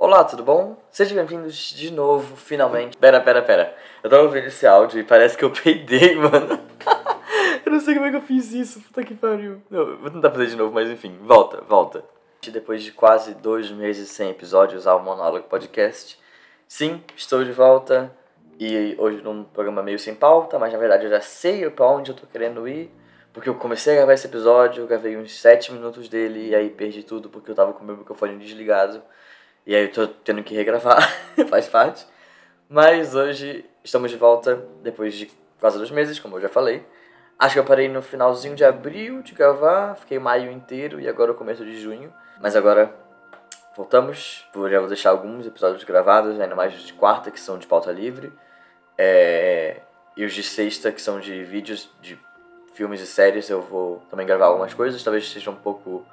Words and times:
Olá, 0.00 0.22
tudo 0.22 0.44
bom? 0.44 0.76
Sejam 0.92 1.16
bem-vindos 1.16 1.72
de 1.72 1.92
novo, 1.92 2.36
finalmente. 2.36 2.96
Pera, 2.96 3.20
pera, 3.20 3.42
pera. 3.42 3.76
Eu 4.00 4.08
tava 4.08 4.22
ouvindo 4.22 4.46
esse 4.46 4.64
áudio 4.64 5.00
e 5.00 5.02
parece 5.02 5.36
que 5.36 5.44
eu 5.44 5.50
peidei, 5.50 6.14
mano. 6.14 6.56
eu 7.66 7.72
não 7.72 7.80
sei 7.80 7.94
como 7.94 8.06
é 8.06 8.10
que 8.10 8.16
eu 8.16 8.22
fiz 8.22 8.52
isso, 8.52 8.80
puta 8.80 9.02
que 9.02 9.12
pariu. 9.12 9.60
Não, 9.68 9.96
vou 9.96 10.08
tentar 10.08 10.30
fazer 10.30 10.46
de 10.46 10.54
novo, 10.54 10.72
mas 10.72 10.88
enfim, 10.88 11.18
volta, 11.22 11.62
volta. 11.62 12.04
Depois 12.46 12.84
de 12.84 12.92
quase 12.92 13.34
dois 13.34 13.72
meses 13.72 14.08
sem 14.10 14.30
episódios 14.30 14.86
ao 14.86 15.02
Monólogo 15.02 15.48
Podcast, 15.48 16.16
sim, 16.68 17.02
estou 17.16 17.42
de 17.42 17.50
volta. 17.50 18.14
E 18.56 18.94
hoje 19.00 19.20
num 19.20 19.42
programa 19.42 19.82
meio 19.82 19.98
sem 19.98 20.14
pauta, 20.14 20.60
mas 20.60 20.72
na 20.72 20.78
verdade 20.78 21.06
eu 21.06 21.10
já 21.10 21.20
sei 21.20 21.68
pra 21.70 21.88
onde 21.88 22.12
eu 22.12 22.16
tô 22.16 22.24
querendo 22.24 22.68
ir. 22.68 22.88
Porque 23.32 23.48
eu 23.48 23.56
comecei 23.56 23.94
a 23.94 23.96
gravar 23.96 24.12
esse 24.12 24.28
episódio, 24.28 24.86
gravei 24.86 25.16
uns 25.16 25.36
7 25.40 25.72
minutos 25.72 26.08
dele 26.08 26.50
e 26.50 26.54
aí 26.54 26.70
perdi 26.70 27.02
tudo 27.02 27.28
porque 27.28 27.50
eu 27.50 27.54
tava 27.56 27.72
com 27.72 27.82
o 27.82 27.84
meu 27.84 27.96
microfone 27.96 28.38
desligado. 28.38 29.02
E 29.68 29.76
aí 29.76 29.82
eu 29.82 29.92
tô 29.92 30.06
tendo 30.06 30.42
que 30.42 30.54
regravar, 30.54 30.98
faz 31.50 31.68
parte. 31.68 32.06
Mas 32.70 33.14
hoje 33.14 33.66
estamos 33.84 34.10
de 34.10 34.16
volta 34.16 34.64
depois 34.82 35.12
de 35.12 35.30
quase 35.60 35.76
dois 35.76 35.90
meses, 35.90 36.18
como 36.18 36.36
eu 36.36 36.40
já 36.40 36.48
falei. 36.48 36.82
Acho 37.38 37.52
que 37.52 37.58
eu 37.58 37.64
parei 37.64 37.86
no 37.86 38.00
finalzinho 38.00 38.56
de 38.56 38.64
abril 38.64 39.20
de 39.20 39.34
gravar, 39.34 39.94
fiquei 39.96 40.18
maio 40.18 40.50
inteiro 40.50 40.98
e 40.98 41.06
agora 41.06 41.32
o 41.32 41.34
começo 41.34 41.66
de 41.66 41.78
junho. 41.78 42.10
Mas 42.40 42.56
agora 42.56 42.94
voltamos. 43.76 44.48
Eu 44.54 44.70
já 44.70 44.78
vou 44.78 44.88
deixar 44.88 45.10
alguns 45.10 45.46
episódios 45.46 45.84
gravados, 45.84 46.40
ainda 46.40 46.56
mais 46.56 46.74
os 46.74 46.86
de 46.86 46.94
quarta, 46.94 47.30
que 47.30 47.38
são 47.38 47.58
de 47.58 47.66
pauta 47.66 47.92
livre. 47.92 48.32
É... 48.96 49.82
E 50.16 50.24
os 50.24 50.32
de 50.32 50.44
sexta, 50.44 50.90
que 50.90 51.02
são 51.02 51.20
de 51.20 51.44
vídeos 51.44 51.90
de 52.00 52.18
filmes 52.72 53.02
e 53.02 53.06
séries, 53.06 53.50
eu 53.50 53.60
vou 53.60 54.02
também 54.08 54.26
gravar 54.26 54.46
algumas 54.46 54.72
coisas, 54.72 55.04
talvez 55.04 55.30
sejam 55.30 55.52
um 55.52 55.56
pouco 55.56 56.06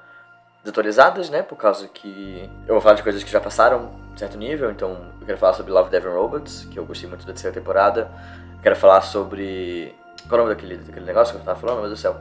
desatualizadas, 0.66 1.30
né? 1.30 1.44
Por 1.44 1.56
causa 1.56 1.88
que 1.88 2.50
eu 2.68 2.74
vou 2.74 2.82
falar 2.82 2.96
de 2.96 3.04
coisas 3.04 3.24
que 3.24 3.32
já 3.32 3.40
passaram 3.40 3.92
certo 4.18 4.38
nível, 4.38 4.72
então 4.72 4.98
eu 5.20 5.26
quero 5.26 5.38
falar 5.38 5.54
sobre 5.54 5.72
Love, 5.72 5.90
Death 5.90 6.06
and 6.06 6.14
Robots, 6.14 6.68
que 6.72 6.80
eu 6.80 6.86
gostei 6.86 7.08
muito 7.08 7.26
da 7.26 7.34
terceira 7.34 7.54
temporada. 7.54 8.10
Eu 8.54 8.62
quero 8.64 8.76
falar 8.76 9.02
sobre... 9.02 9.94
Qual 10.28 10.40
é 10.40 10.44
o 10.44 10.46
nome 10.48 10.56
daquele, 10.56 10.78
daquele 10.78 11.06
negócio 11.06 11.36
que 11.36 11.42
eu 11.42 11.46
tava 11.46 11.60
falando? 11.60 11.82
Meu 11.82 11.88
Deus 11.88 12.00
do 12.00 12.02
céu. 12.02 12.18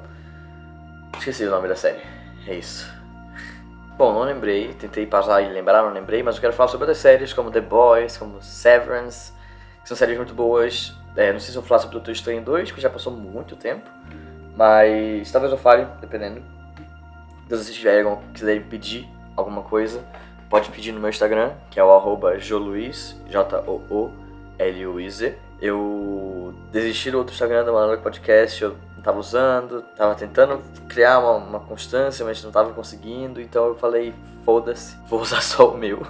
Esqueci 1.16 1.44
o 1.44 1.50
nome 1.50 1.68
da 1.68 1.76
série. 1.76 2.00
É 2.46 2.54
isso. 2.54 2.92
Bom, 3.96 4.12
não 4.12 4.22
lembrei, 4.22 4.74
tentei 4.74 5.06
passar 5.06 5.40
e 5.40 5.52
lembrar, 5.52 5.82
não 5.82 5.92
lembrei, 5.92 6.22
mas 6.22 6.34
eu 6.34 6.40
quero 6.40 6.52
falar 6.52 6.68
sobre 6.68 6.84
outras 6.84 6.98
séries 6.98 7.32
como 7.32 7.50
The 7.50 7.60
Boys, 7.60 8.18
como 8.18 8.42
Severance, 8.42 9.32
que 9.80 9.88
são 9.88 9.96
séries 9.96 10.16
muito 10.16 10.34
boas. 10.34 10.92
É, 11.16 11.32
não 11.32 11.38
sei 11.38 11.52
se 11.52 11.56
eu 11.56 11.62
vou 11.62 11.68
falar 11.68 11.78
sobre 11.80 11.94
Doutor 11.94 12.10
Estranho 12.10 12.42
2, 12.42 12.72
que 12.72 12.80
já 12.80 12.90
passou 12.90 13.12
muito 13.12 13.54
tempo. 13.56 13.88
Mas 14.56 15.30
talvez 15.30 15.52
eu 15.52 15.58
fale, 15.58 15.86
dependendo. 16.00 16.42
Se 17.44 17.50
vocês 17.50 17.76
tiverem, 17.76 18.18
quiserem 18.32 18.62
pedir 18.62 19.06
alguma 19.36 19.62
coisa, 19.62 20.02
pode 20.48 20.70
pedir 20.70 20.92
no 20.92 21.00
meu 21.00 21.10
Instagram, 21.10 21.52
que 21.70 21.78
é 21.78 21.84
o 21.84 21.90
arroba 21.90 22.38
joluiz, 22.38 23.20
J-O-O-L-U-I-Z. 23.28 24.14
Eu 25.60 26.54
desisti 26.72 27.10
do 27.10 27.18
outro 27.18 27.34
Instagram 27.34 27.64
do 27.64 27.72
Manuel 27.72 28.00
Podcast, 28.00 28.62
eu 28.62 28.76
não 28.96 29.02
tava 29.02 29.18
usando, 29.18 29.82
tava 29.96 30.14
tentando 30.14 30.62
criar 30.88 31.18
uma, 31.18 31.32
uma 31.32 31.60
constância, 31.60 32.24
mas 32.24 32.42
não 32.42 32.50
tava 32.50 32.72
conseguindo, 32.72 33.40
então 33.40 33.66
eu 33.66 33.74
falei, 33.74 34.14
foda-se, 34.44 34.96
vou 35.06 35.20
usar 35.20 35.42
só 35.44 35.70
o 35.70 35.76
meu. 35.76 36.06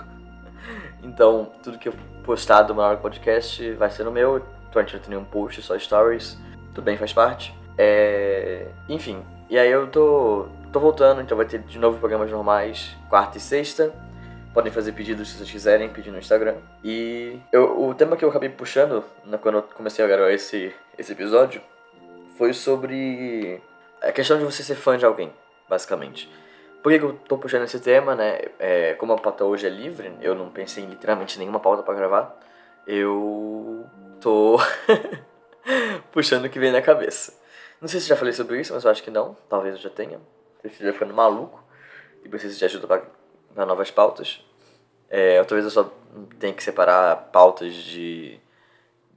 então, 1.03 1.51
tudo 1.63 1.79
que 1.79 1.89
eu 1.89 1.95
postar 2.23 2.63
do 2.63 2.75
Manuel 2.75 2.99
Podcast 2.99 3.73
vai 3.75 3.91
ser 3.91 4.05
no 4.05 4.13
meu, 4.13 4.41
então 4.71 4.83
gente 4.83 4.95
não 4.95 5.01
tem 5.01 5.11
nenhum 5.11 5.25
post, 5.25 5.61
só 5.63 5.77
stories, 5.79 6.39
tudo 6.75 6.85
bem, 6.85 6.97
faz 6.97 7.13
parte. 7.13 7.55
É... 7.77 8.69
Enfim, 8.89 9.23
e 9.51 9.59
aí 9.59 9.71
eu 9.71 9.87
tô, 9.89 10.49
tô 10.75 10.81
voltando, 10.81 11.21
então 11.21 11.37
vai 11.37 11.47
ter 11.47 11.61
de 11.61 11.79
novo 11.79 12.01
programas 12.01 12.29
normais, 12.33 12.97
quarta 13.09 13.39
e 13.39 13.41
sexta. 13.41 13.95
Podem 14.53 14.73
fazer 14.73 14.91
pedidos 14.91 15.29
se 15.29 15.37
vocês 15.37 15.49
quiserem, 15.49 15.89
pedir 15.89 16.11
no 16.11 16.19
Instagram. 16.19 16.57
E 16.83 17.39
eu, 17.53 17.89
o 17.89 17.95
tema 17.95 18.17
que 18.17 18.25
eu 18.25 18.29
acabei 18.29 18.49
puxando 18.49 19.05
né, 19.25 19.39
quando 19.41 19.59
eu 19.59 19.63
comecei 19.63 20.05
a 20.05 20.09
gravar 20.09 20.33
esse, 20.33 20.75
esse 20.99 21.13
episódio 21.13 21.63
foi 22.37 22.53
sobre 22.53 23.63
a 24.03 24.11
questão 24.11 24.37
de 24.37 24.45
você 24.45 24.65
ser 24.65 24.75
fã 24.75 24.99
de 24.99 25.05
alguém, 25.05 25.33
basicamente. 25.69 26.29
Por 26.83 26.91
que, 26.91 26.99
que 26.99 27.05
eu 27.05 27.13
tô 27.29 27.39
puxando 27.39 27.63
esse 27.63 27.79
tema, 27.79 28.17
né? 28.17 28.41
É, 28.59 28.95
como 28.95 29.13
a 29.13 29.17
pauta 29.17 29.45
hoje 29.45 29.69
é 29.69 29.71
livre, 29.71 30.13
eu 30.21 30.35
não 30.35 30.51
pensei 30.51 30.83
em 30.83 30.89
literalmente 30.89 31.39
nenhuma 31.39 31.61
pauta 31.61 31.85
para 31.85 31.95
gravar. 31.95 32.37
Eu 32.85 33.87
tô 34.21 34.59
puxando 36.11 36.47
o 36.47 36.51
que 36.51 36.59
vem 36.59 36.73
na 36.73 36.83
cabeça. 36.83 37.33
Não 37.81 37.87
sei 37.87 38.01
se 38.01 38.09
já 38.09 38.17
falei 38.17 38.33
sobre 38.33 38.61
isso, 38.61 38.75
mas 38.75 38.85
eu 38.85 38.91
acho 38.91 39.05
que 39.05 39.11
não. 39.11 39.37
Talvez 39.49 39.77
eu 39.77 39.81
já 39.81 39.91
tenha. 39.91 40.21
Eu 40.65 40.71
esteja 40.71 40.93
ficando 40.93 41.13
maluco 41.13 41.63
e 42.25 42.29
preciso 42.29 42.59
de 42.59 42.65
ajuda 42.65 42.87
para 43.55 43.67
novas 43.67 43.91
pautas. 43.91 44.45
É, 45.11 45.43
talvez 45.45 45.65
eu 45.65 45.71
só 45.71 45.93
tenha 46.41 46.55
que 46.55 46.63
separar 46.63 47.29
pautas 47.31 47.75
de. 47.75 48.41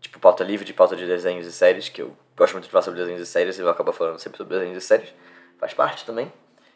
Tipo, 0.01 0.19
pauta 0.19 0.43
livre 0.43 0.65
de 0.65 0.73
pauta 0.73 0.95
de 0.95 1.07
desenhos 1.07 1.47
e 1.47 1.51
séries, 1.51 1.89
que 1.89 2.01
eu 2.01 2.15
gosto 2.35 2.53
muito 2.53 2.65
de 2.65 2.69
falar 2.69 2.83
sobre 2.83 2.99
desenhos 2.99 3.21
e 3.21 3.25
séries 3.25 3.57
e 3.57 3.61
eu 3.61 3.69
acabo 3.69 3.91
falando 3.91 4.19
sempre 4.19 4.37
sobre 4.37 4.55
desenhos 4.57 4.83
e 4.83 4.85
séries. 4.85 5.13
Faz 5.57 5.73
parte 5.73 6.05
também. 6.05 6.31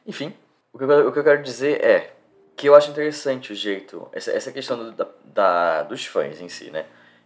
Enfim, 0.08 0.34
o 0.74 0.78
que 0.78 0.86
eu, 0.86 1.08
o 1.10 1.12
que 1.12 1.20
eu 1.20 1.24
quero 1.24 1.44
dizer 1.44 1.84
é 1.84 2.14
que 2.56 2.68
eu 2.68 2.76
acho 2.76 2.90
interessante 2.90 3.52
o 3.52 3.56
jeito, 3.56 4.08
essa, 4.12 4.31
essa 4.31 4.52
questão 4.52 4.78
do, 4.78 4.92
da, 4.92 5.08
da, 5.26 5.84
dos 5.84 6.06
fãs 6.06 6.40
em 6.40 6.50
si, 6.50 6.72
né? 6.72 6.86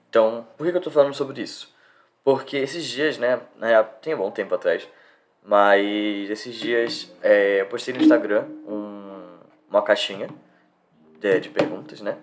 Então, 0.09 0.47
por 0.57 0.65
que, 0.65 0.75
eu 0.75 0.81
tô 0.81 0.91
falando 0.91 1.13
sobre 1.13 1.41
isso? 1.41 1.73
Porque 2.23 2.57
esses 2.57 2.85
dias, 2.85 3.17
né 3.17 3.39
tem 4.01 4.15
um 4.15 4.19
bom 4.19 4.31
tempo 4.31 4.55
atrás, 4.55 4.87
mas 5.45 6.29
esses 6.29 6.55
dias 6.55 7.13
é, 7.21 7.61
eu 7.61 7.67
postei 7.67 7.93
no 7.93 8.01
Instagram 8.01 8.45
um, 8.67 9.37
uma 9.69 9.81
caixinha 9.81 10.27
de, 11.19 11.39
de 11.39 11.49
perguntas, 11.49 12.01
né? 12.01 12.17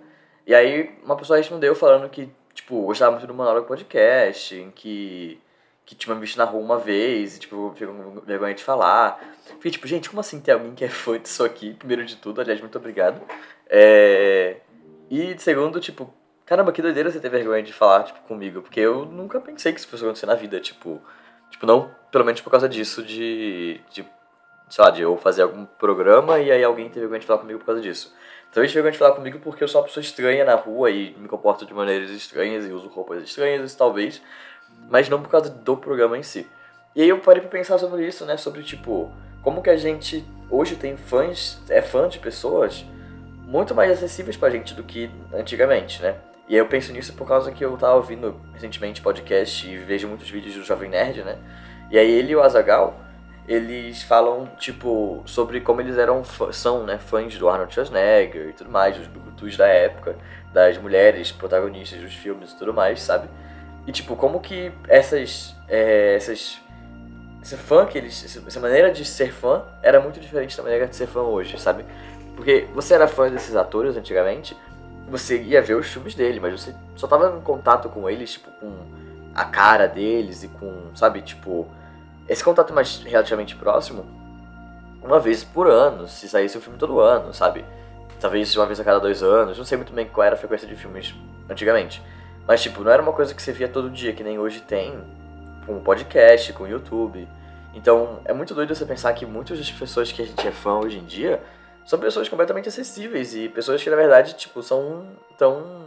E 0.47 0.55
aí 0.55 0.91
uma 1.05 1.17
pessoa 1.17 1.37
respondeu 1.39 1.75
falando 1.75 2.09
que, 2.11 2.29
tipo, 2.53 2.83
gostava 2.83 3.13
muito 3.13 3.27
do 3.27 3.33
Monólogo 3.35 3.69
Podcast, 3.69 4.73
que, 4.75 5.41
que 5.87 5.95
tinha 5.95 6.15
me 6.15 6.21
visto 6.21 6.37
na 6.37 6.45
rua 6.45 6.61
uma 6.61 6.79
vez, 6.79 7.37
e, 7.37 7.41
tipo, 7.41 7.73
ficou 7.77 7.95
com 7.95 8.21
vergonha 8.23 8.55
de 8.55 8.65
falar. 8.65 9.21
Fiquei 9.55 9.71
tipo, 9.71 9.87
gente, 9.87 10.11
como 10.11 10.21
assim 10.21 10.41
tem 10.41 10.55
alguém 10.55 10.75
que 10.75 10.85
é 10.85 10.89
fã 10.89 11.19
disso 11.19 11.45
aqui? 11.45 11.75
Primeiro 11.75 12.05
de 12.05 12.17
tudo, 12.17 12.41
aliás, 12.41 12.61
muito 12.61 12.77
obrigado. 12.77 13.21
É... 13.69 14.57
E 15.09 15.39
segundo, 15.39 15.79
tipo, 15.79 16.13
caramba, 16.45 16.73
que 16.73 16.83
doideira 16.83 17.11
você 17.11 17.21
ter 17.21 17.29
vergonha 17.29 17.63
de 17.63 17.73
falar, 17.73 18.03
tipo, 18.03 18.21
comigo. 18.23 18.63
Porque 18.63 18.81
eu 18.81 19.05
nunca 19.05 19.41
pensei 19.41 19.73
que 19.73 19.79
isso 19.79 19.89
fosse 19.89 20.03
acontecer 20.03 20.27
na 20.27 20.35
vida, 20.35 20.59
tipo... 20.59 21.01
Tipo, 21.51 21.67
não, 21.67 21.95
pelo 22.13 22.25
menos 22.25 22.41
por 22.41 22.51
causa 22.51 22.69
disso, 22.69 23.03
de... 23.03 23.81
de 23.91 24.07
sei 24.69 24.85
lá, 24.85 24.91
de 24.91 25.03
eu 25.03 25.17
fazer 25.19 25.43
algum 25.43 25.67
programa 25.67 26.39
e 26.39 26.51
aí 26.51 26.63
alguém 26.63 26.89
ter 26.89 27.01
vergonha 27.01 27.21
de 27.21 27.27
falar 27.27 27.41
comigo 27.41 27.59
por 27.59 27.67
causa 27.67 27.81
disso. 27.81 28.15
Talvez 28.53 28.71
tenha 28.73 28.83
vergonha 28.83 28.93
de 28.93 28.99
falar 28.99 29.13
comigo 29.13 29.39
porque 29.41 29.65
eu 29.65 29.69
sou 29.69 29.81
uma 29.81 29.87
pessoa 29.87 30.03
estranha 30.03 30.45
na 30.45 30.55
rua 30.55 30.91
e 30.91 31.15
me 31.19 31.29
comporto 31.29 31.67
de 31.67 31.75
maneiras 31.75 32.11
estranhas 32.11 32.67
e 32.67 32.71
uso 32.71 32.89
roupas 32.89 33.23
estranhas, 33.23 33.75
talvez. 33.75 34.23
Mas 34.89 35.09
não 35.09 35.21
por 35.21 35.31
causa 35.31 35.51
do 35.51 35.77
programa 35.77 36.17
em 36.17 36.23
si. 36.23 36.47
E 36.95 37.03
aí 37.03 37.09
eu 37.09 37.19
parei 37.19 37.41
pra 37.41 37.51
pensar 37.51 37.79
sobre 37.79 38.07
isso, 38.07 38.25
né? 38.25 38.37
Sobre, 38.37 38.63
tipo, 38.63 39.11
como 39.43 39.63
que 39.63 39.71
a 39.71 39.77
gente 39.77 40.25
hoje 40.51 40.77
tem 40.77 40.97
fãs, 40.97 41.61
é 41.69 41.83
fã 41.83 42.09
de 42.09 42.19
pessoas 42.19 42.85
muito 43.45 43.75
mais 43.75 43.91
acessíveis 43.91 44.37
pra 44.37 44.51
gente 44.51 44.75
do 44.75 44.83
que 44.83 45.11
antigamente, 45.35 46.01
né? 46.03 46.17
E 46.49 46.55
aí 46.55 46.59
eu 46.59 46.67
penso 46.67 46.93
nisso 46.93 47.15
por 47.15 47.27
causa 47.27 47.53
que 47.53 47.65
eu 47.65 47.77
tava 47.77 47.95
ouvindo 47.95 48.41
recentemente 48.53 49.01
podcast 49.01 49.67
e 49.67 49.77
vejo 49.79 50.09
muitos 50.09 50.29
vídeos 50.29 50.55
do 50.55 50.65
Jovem 50.65 50.91
Nerd, 50.91 51.23
né? 51.23 51.39
E 51.93 51.99
aí 51.99 52.11
ele 52.11 52.33
e 52.33 52.37
o 52.37 52.43
Azagal, 52.43 52.99
eles 53.47 54.03
falam, 54.03 54.49
tipo, 54.57 55.23
sobre 55.27 55.61
como 55.61 55.83
eles 55.83 55.99
eram, 55.99 56.23
são, 56.51 56.85
né, 56.85 56.97
fãs 56.97 57.37
do 57.37 57.51
Arnold 57.51 57.75
Schwarzenegger 57.75 58.49
e 58.49 58.53
tudo 58.55 58.71
mais, 58.71 58.97
dos 58.97 59.07
brucutus 59.07 59.59
da 59.59 59.67
época, 59.67 60.17
das 60.55 60.79
mulheres 60.79 61.31
protagonistas 61.31 62.01
dos 62.01 62.15
filmes 62.15 62.53
e 62.53 62.57
tudo 62.57 62.73
mais, 62.73 63.03
sabe? 63.03 63.29
E, 63.87 63.93
tipo, 63.93 64.17
como 64.17 64.41
que 64.41 64.73
essas, 64.89 65.55
é, 65.69 66.15
essas, 66.15 66.59
esse 67.43 67.59
fã 67.59 67.85
que 67.85 67.99
eles, 67.99 68.39
essa 68.47 68.59
maneira 68.59 68.91
de 68.91 69.05
ser 69.05 69.31
fã 69.31 69.63
era 69.83 70.01
muito 70.01 70.19
diferente 70.19 70.57
da 70.57 70.63
maneira 70.63 70.87
de 70.87 70.97
ser 70.97 71.07
fã 71.07 71.21
hoje, 71.21 71.61
sabe? 71.61 71.85
Porque 72.35 72.67
você 72.73 72.95
era 72.95 73.07
fã 73.07 73.31
desses 73.31 73.55
atores 73.55 73.99
antigamente, 73.99 74.57
você 75.11 75.43
ia 75.43 75.61
ver 75.61 75.75
os 75.75 75.89
filmes 75.89 76.15
dele, 76.15 76.41
mas 76.41 76.59
você 76.59 76.75
só 76.97 77.07
tava 77.07 77.37
em 77.37 77.43
contato 77.43 77.91
com 77.91 78.09
eles, 78.09 78.33
tipo, 78.33 78.51
com 78.53 78.73
a 79.35 79.45
cara 79.45 79.87
deles 79.87 80.43
e 80.43 80.49
com, 80.49 80.91
sabe, 80.95 81.21
tipo, 81.21 81.69
esse 82.29 82.43
contato 82.43 82.73
mais 82.73 83.03
relativamente 83.03 83.57
próximo, 83.57 84.07
uma 85.03 85.19
vez 85.19 85.43
por 85.43 85.69
ano, 85.69 86.07
se 86.07 86.29
saísse 86.29 86.57
um 86.57 86.61
filme 86.61 86.79
todo 86.79 87.01
ano, 87.01 87.35
sabe? 87.35 87.65
Talvez 88.21 88.55
uma 88.57 88.67
vez 88.67 88.79
a 88.79 88.85
cada 88.85 89.01
dois 89.01 89.23
anos, 89.23 89.59
não 89.59 89.65
sei 89.65 89.77
muito 89.77 89.93
bem 89.93 90.07
qual 90.07 90.25
era 90.25 90.37
a 90.37 90.39
frequência 90.39 90.67
de 90.67 90.77
filmes 90.77 91.13
antigamente. 91.51 92.03
Mas, 92.47 92.63
tipo, 92.63 92.83
não 92.83 92.91
era 92.91 93.03
uma 93.03 93.13
coisa 93.13 93.35
que 93.35 93.43
você 93.43 93.53
via 93.53 93.69
todo 93.69 93.91
dia, 93.91 94.13
que 94.13 94.23
nem 94.23 94.39
hoje 94.39 94.61
tem, 94.61 94.95
com 95.67 95.81
podcast, 95.81 96.53
com 96.53 96.67
YouTube. 96.67 97.29
Então, 97.75 98.21
é 98.25 98.33
muito 98.33 98.55
doido 98.55 98.75
você 98.75 98.85
pensar 98.85 99.13
que 99.13 99.25
muitas 99.27 99.59
das 99.59 99.71
pessoas 99.71 100.13
que 100.13 100.23
a 100.23 100.27
gente 100.27 100.47
é 100.47 100.53
fã 100.53 100.79
hoje 100.79 100.99
em 100.99 101.05
dia 101.05 101.43
são 101.85 101.99
pessoas 101.99 102.29
completamente 102.29 102.69
acessíveis 102.69 103.35
e 103.35 103.49
pessoas 103.49 103.83
que 103.83 103.91
na 103.91 103.97
verdade, 103.97 104.35
tipo, 104.35 104.63
são 104.63 105.07
tão 105.37 105.87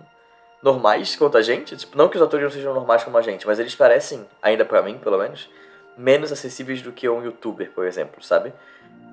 normais 0.62 1.16
quanto 1.16 1.38
a 1.38 1.42
gente. 1.42 1.76
Tipo, 1.78 1.98
não 1.98 2.10
que 2.10 2.18
os 2.18 2.24
atores 2.24 2.44
não 2.44 2.52
sejam 2.52 2.74
normais 2.74 3.04
como 3.04 3.18
a 3.18 3.22
gente, 3.22 3.46
mas 3.46 3.60
eles 3.60 3.76
parecem, 3.76 4.26
ainda 4.42 4.66
para 4.66 4.82
mim, 4.82 4.98
pelo 4.98 5.18
menos, 5.18 5.50
menos 5.98 6.32
acessíveis 6.32 6.82
do 6.82 6.92
que 6.92 7.08
um 7.08 7.24
youtuber, 7.24 7.72
por 7.72 7.86
exemplo, 7.86 8.24
sabe? 8.24 8.54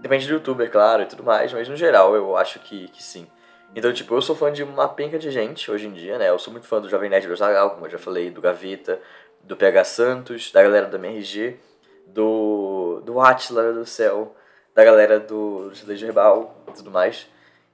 Depende 0.00 0.26
do 0.26 0.34
youtuber, 0.34 0.70
claro, 0.70 1.02
e 1.02 1.06
tudo 1.06 1.22
mais, 1.22 1.52
mas 1.52 1.68
no 1.68 1.76
geral 1.76 2.14
eu 2.16 2.36
acho 2.36 2.58
que, 2.60 2.88
que 2.88 3.02
sim. 3.02 3.26
Então, 3.74 3.92
tipo, 3.92 4.14
eu 4.14 4.20
sou 4.20 4.36
fã 4.36 4.52
de 4.52 4.62
uma 4.62 4.88
penca 4.88 5.18
de 5.18 5.30
gente 5.30 5.70
hoje 5.70 5.86
em 5.86 5.92
dia, 5.92 6.18
né? 6.18 6.28
Eu 6.28 6.38
sou 6.38 6.52
muito 6.52 6.66
fã 6.66 6.80
do 6.80 6.88
Jovem 6.88 7.08
Nerd 7.08 7.26
do 7.26 7.36
Zagal, 7.36 7.70
como 7.70 7.86
eu 7.86 7.90
já 7.90 7.98
falei, 7.98 8.30
do 8.30 8.40
Gaveta, 8.40 9.00
do 9.42 9.56
PH 9.56 9.84
Santos, 9.84 10.52
da 10.52 10.62
galera 10.62 10.86
do 10.86 10.96
MRG, 10.96 11.58
do, 12.06 13.00
do 13.04 13.20
Atila 13.20 13.72
do 13.72 13.86
Céu, 13.86 14.36
da 14.74 14.84
galera 14.84 15.18
do, 15.18 15.70
do 15.70 15.74
Cidade 15.74 16.04
Herbal 16.04 16.54
e 16.68 16.72
tudo 16.72 16.90
mais. 16.90 17.26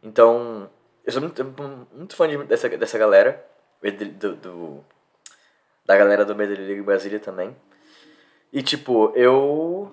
Então, 0.03 0.71
eu 1.05 1.13
sou 1.13 1.21
muito, 1.21 1.45
muito 1.93 2.15
fã 2.15 2.29
de, 2.29 2.37
dessa, 2.45 2.69
dessa 2.69 2.99
galera, 2.99 3.45
do, 4.19 4.37
do, 4.37 4.85
da 5.85 5.97
galera 5.97 6.25
do 6.25 6.35
Medellín 6.35 6.83
Brasília 6.83 7.19
também. 7.19 7.57
E, 8.53 8.63
tipo, 8.63 9.13
eu 9.15 9.93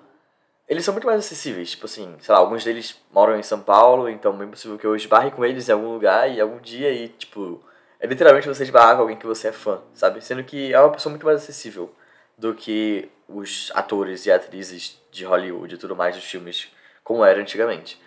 eles 0.68 0.84
são 0.84 0.92
muito 0.92 1.06
mais 1.06 1.20
acessíveis. 1.20 1.70
Tipo 1.70 1.86
assim, 1.86 2.14
sei 2.20 2.34
lá, 2.34 2.40
alguns 2.40 2.64
deles 2.64 3.00
moram 3.12 3.38
em 3.38 3.42
São 3.42 3.60
Paulo, 3.60 4.08
então 4.08 4.34
é 4.34 4.36
bem 4.36 4.48
possível 4.48 4.78
que 4.78 4.86
eu 4.86 4.96
esbarre 4.96 5.30
com 5.30 5.44
eles 5.44 5.68
em 5.68 5.72
algum 5.72 5.92
lugar 5.92 6.30
e 6.30 6.40
algum 6.40 6.58
dia 6.58 6.90
e, 6.90 7.08
tipo, 7.08 7.62
é 8.00 8.06
literalmente 8.06 8.48
você 8.48 8.64
esbarrar 8.64 8.96
com 8.96 9.02
alguém 9.02 9.16
que 9.16 9.26
você 9.26 9.48
é 9.48 9.52
fã, 9.52 9.80
sabe? 9.94 10.20
Sendo 10.22 10.42
que 10.44 10.72
é 10.72 10.80
uma 10.80 10.92
pessoa 10.92 11.10
muito 11.10 11.24
mais 11.24 11.42
acessível 11.42 11.94
do 12.36 12.54
que 12.54 13.08
os 13.28 13.70
atores 13.74 14.26
e 14.26 14.30
atrizes 14.30 15.00
de 15.10 15.24
Hollywood 15.24 15.74
e 15.74 15.78
tudo 15.78 15.96
mais 15.96 16.14
dos 16.16 16.24
filmes, 16.24 16.68
como 17.02 17.24
era 17.24 17.40
antigamente. 17.40 18.00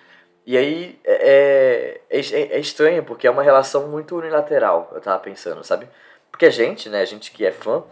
E 0.45 0.57
aí 0.57 0.99
é, 1.03 2.01
é, 2.09 2.19
é, 2.19 2.55
é 2.55 2.59
estranho, 2.59 3.03
porque 3.03 3.27
é 3.27 3.31
uma 3.31 3.43
relação 3.43 3.87
muito 3.87 4.17
unilateral, 4.17 4.91
eu 4.93 5.01
tava 5.01 5.19
pensando, 5.19 5.63
sabe? 5.63 5.87
Porque 6.31 6.45
a 6.45 6.49
gente, 6.49 6.89
né, 6.89 7.01
a 7.01 7.05
gente 7.05 7.31
que 7.31 7.45
é 7.45 7.51
fã, 7.51 7.83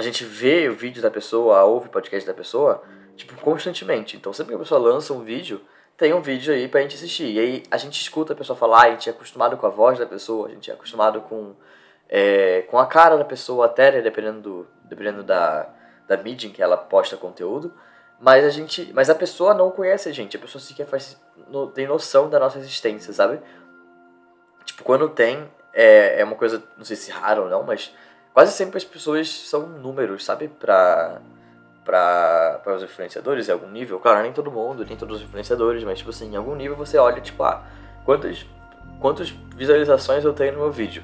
a 0.00 0.02
gente 0.02 0.24
vê 0.24 0.66
o 0.66 0.74
vídeo 0.74 1.02
da 1.02 1.10
pessoa, 1.10 1.62
ouve 1.64 1.88
o 1.88 1.90
podcast 1.90 2.26
da 2.26 2.32
pessoa 2.32 2.82
tipo, 3.14 3.34
constantemente. 3.36 4.16
Então, 4.16 4.32
sempre 4.32 4.52
que 4.52 4.56
a 4.56 4.58
pessoa 4.60 4.80
lança 4.80 5.12
um 5.12 5.22
vídeo, 5.22 5.60
tem 5.94 6.14
um 6.14 6.22
vídeo 6.22 6.54
aí 6.54 6.66
pra 6.68 6.80
gente 6.80 6.96
assistir. 6.96 7.30
E 7.30 7.38
aí 7.38 7.62
a 7.70 7.76
gente 7.76 8.00
escuta 8.00 8.32
a 8.32 8.36
pessoa 8.36 8.56
falar, 8.56 8.84
a 8.84 8.90
gente 8.92 9.10
é 9.10 9.12
acostumado 9.12 9.58
com 9.58 9.66
a 9.66 9.68
voz 9.68 9.98
da 9.98 10.06
pessoa, 10.06 10.48
a 10.48 10.50
gente 10.50 10.70
é 10.70 10.74
acostumado 10.74 11.20
com, 11.20 11.54
é, 12.08 12.62
com 12.62 12.78
a 12.78 12.86
cara 12.86 13.18
da 13.18 13.24
pessoa 13.26 13.66
até, 13.66 13.92
né, 13.92 14.00
dependendo, 14.00 14.40
do, 14.40 14.66
dependendo 14.84 15.22
da, 15.22 15.68
da 16.08 16.16
mídia 16.16 16.48
em 16.48 16.50
que 16.50 16.62
ela 16.62 16.78
posta 16.78 17.14
conteúdo. 17.18 17.74
Mas 18.18 18.42
a 18.42 18.50
gente. 18.50 18.90
Mas 18.94 19.10
a 19.10 19.14
pessoa 19.14 19.52
não 19.52 19.70
conhece 19.70 20.08
a 20.08 20.12
gente, 20.12 20.34
a 20.34 20.40
pessoa 20.40 20.62
sequer 20.62 20.86
faz, 20.86 21.20
no, 21.48 21.66
tem 21.66 21.86
noção 21.86 22.30
da 22.30 22.38
nossa 22.38 22.58
existência, 22.58 23.12
sabe? 23.12 23.38
Tipo, 24.64 24.82
quando 24.82 25.10
tem, 25.10 25.46
é, 25.74 26.20
é 26.20 26.24
uma 26.24 26.36
coisa, 26.36 26.62
não 26.78 26.84
sei 26.84 26.96
se 26.96 27.10
rara 27.10 27.42
ou 27.42 27.50
não, 27.50 27.62
mas 27.62 27.94
quase 28.32 28.52
sempre 28.52 28.78
as 28.78 28.84
pessoas 28.84 29.28
são 29.28 29.66
números, 29.66 30.24
sabe? 30.24 30.48
Pra 30.48 31.20
para 31.84 32.74
os 32.76 32.82
influenciadores 32.82 33.48
em 33.48 33.52
algum 33.52 33.68
nível, 33.68 33.98
claro, 33.98 34.22
nem 34.22 34.32
todo 34.32 34.50
mundo, 34.50 34.84
nem 34.84 34.96
todos 34.96 35.16
os 35.16 35.22
influenciadores, 35.22 35.82
mas 35.82 35.98
tipo 35.98 36.10
assim, 36.10 36.32
em 36.32 36.36
algum 36.36 36.54
nível 36.54 36.76
você 36.76 36.96
olha, 36.98 37.20
tipo, 37.20 37.42
ah, 37.42 37.64
quantas, 38.04 38.46
quantas 39.00 39.30
visualizações 39.56 40.24
eu 40.24 40.32
tenho 40.32 40.52
no 40.52 40.60
meu 40.60 40.70
vídeo? 40.70 41.02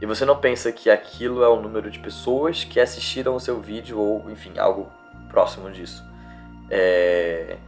E 0.00 0.06
você 0.06 0.24
não 0.24 0.36
pensa 0.36 0.72
que 0.72 0.90
aquilo 0.90 1.42
é 1.42 1.48
o 1.48 1.60
número 1.60 1.90
de 1.90 1.98
pessoas 1.98 2.64
que 2.64 2.80
assistiram 2.80 3.34
o 3.34 3.40
seu 3.40 3.60
vídeo 3.60 3.98
ou, 3.98 4.30
enfim, 4.30 4.58
algo 4.58 4.90
próximo 5.28 5.70
disso. 5.70 6.02
É... 6.70 7.58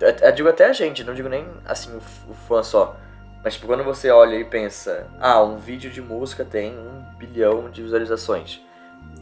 Eu 0.00 0.32
digo 0.32 0.48
até 0.48 0.66
a 0.66 0.72
gente, 0.72 1.02
não 1.02 1.14
digo 1.14 1.28
nem 1.28 1.46
assim 1.64 1.96
o 1.96 2.34
fã 2.34 2.62
só. 2.62 2.96
Mas 3.42 3.54
tipo, 3.54 3.66
quando 3.66 3.84
você 3.84 4.10
olha 4.10 4.36
e 4.36 4.44
pensa, 4.44 5.06
ah, 5.20 5.42
um 5.42 5.56
vídeo 5.56 5.90
de 5.90 6.02
música 6.02 6.44
tem 6.44 6.76
um 6.76 7.02
bilhão 7.16 7.70
de 7.70 7.82
visualizações. 7.82 8.60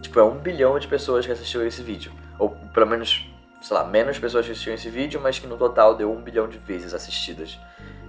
Tipo, 0.01 0.21
é 0.21 0.25
um 0.25 0.37
bilhão 0.37 0.79
de 0.79 0.89
pessoas 0.89 1.27
que 1.27 1.33
assistiram 1.33 1.67
esse 1.67 1.83
vídeo. 1.83 2.13
Ou 2.39 2.51
pelo 2.51 2.87
menos, 2.87 3.31
sei 3.61 3.77
lá, 3.77 3.85
menos 3.85 4.19
pessoas 4.19 4.47
que 4.47 4.53
assistiram 4.53 4.75
esse 4.75 4.89
vídeo, 4.89 5.21
mas 5.21 5.39
que 5.39 5.47
no 5.47 5.57
total 5.57 5.95
deu 5.95 6.11
um 6.11 6.21
bilhão 6.21 6.49
de 6.49 6.59
vezes 6.59 6.95
assistidas. 6.95 7.59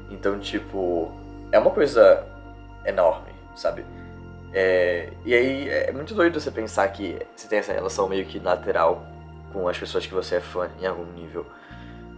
Então, 0.09 0.39
tipo, 0.39 1.13
é 1.51 1.59
uma 1.59 1.71
coisa 1.71 2.25
enorme, 2.85 3.31
sabe? 3.55 3.85
É, 4.53 5.09
e 5.25 5.33
aí 5.33 5.69
é 5.69 5.91
muito 5.91 6.13
doido 6.13 6.39
você 6.39 6.49
pensar 6.49 6.87
que 6.87 7.19
você 7.35 7.47
tem 7.47 7.59
essa 7.59 7.73
relação 7.73 8.07
meio 8.07 8.25
que 8.25 8.39
lateral 8.39 9.05
com 9.51 9.67
as 9.67 9.77
pessoas 9.77 10.05
que 10.05 10.13
você 10.13 10.35
é 10.35 10.39
fã 10.39 10.69
em 10.79 10.85
algum 10.85 11.05
nível. 11.11 11.45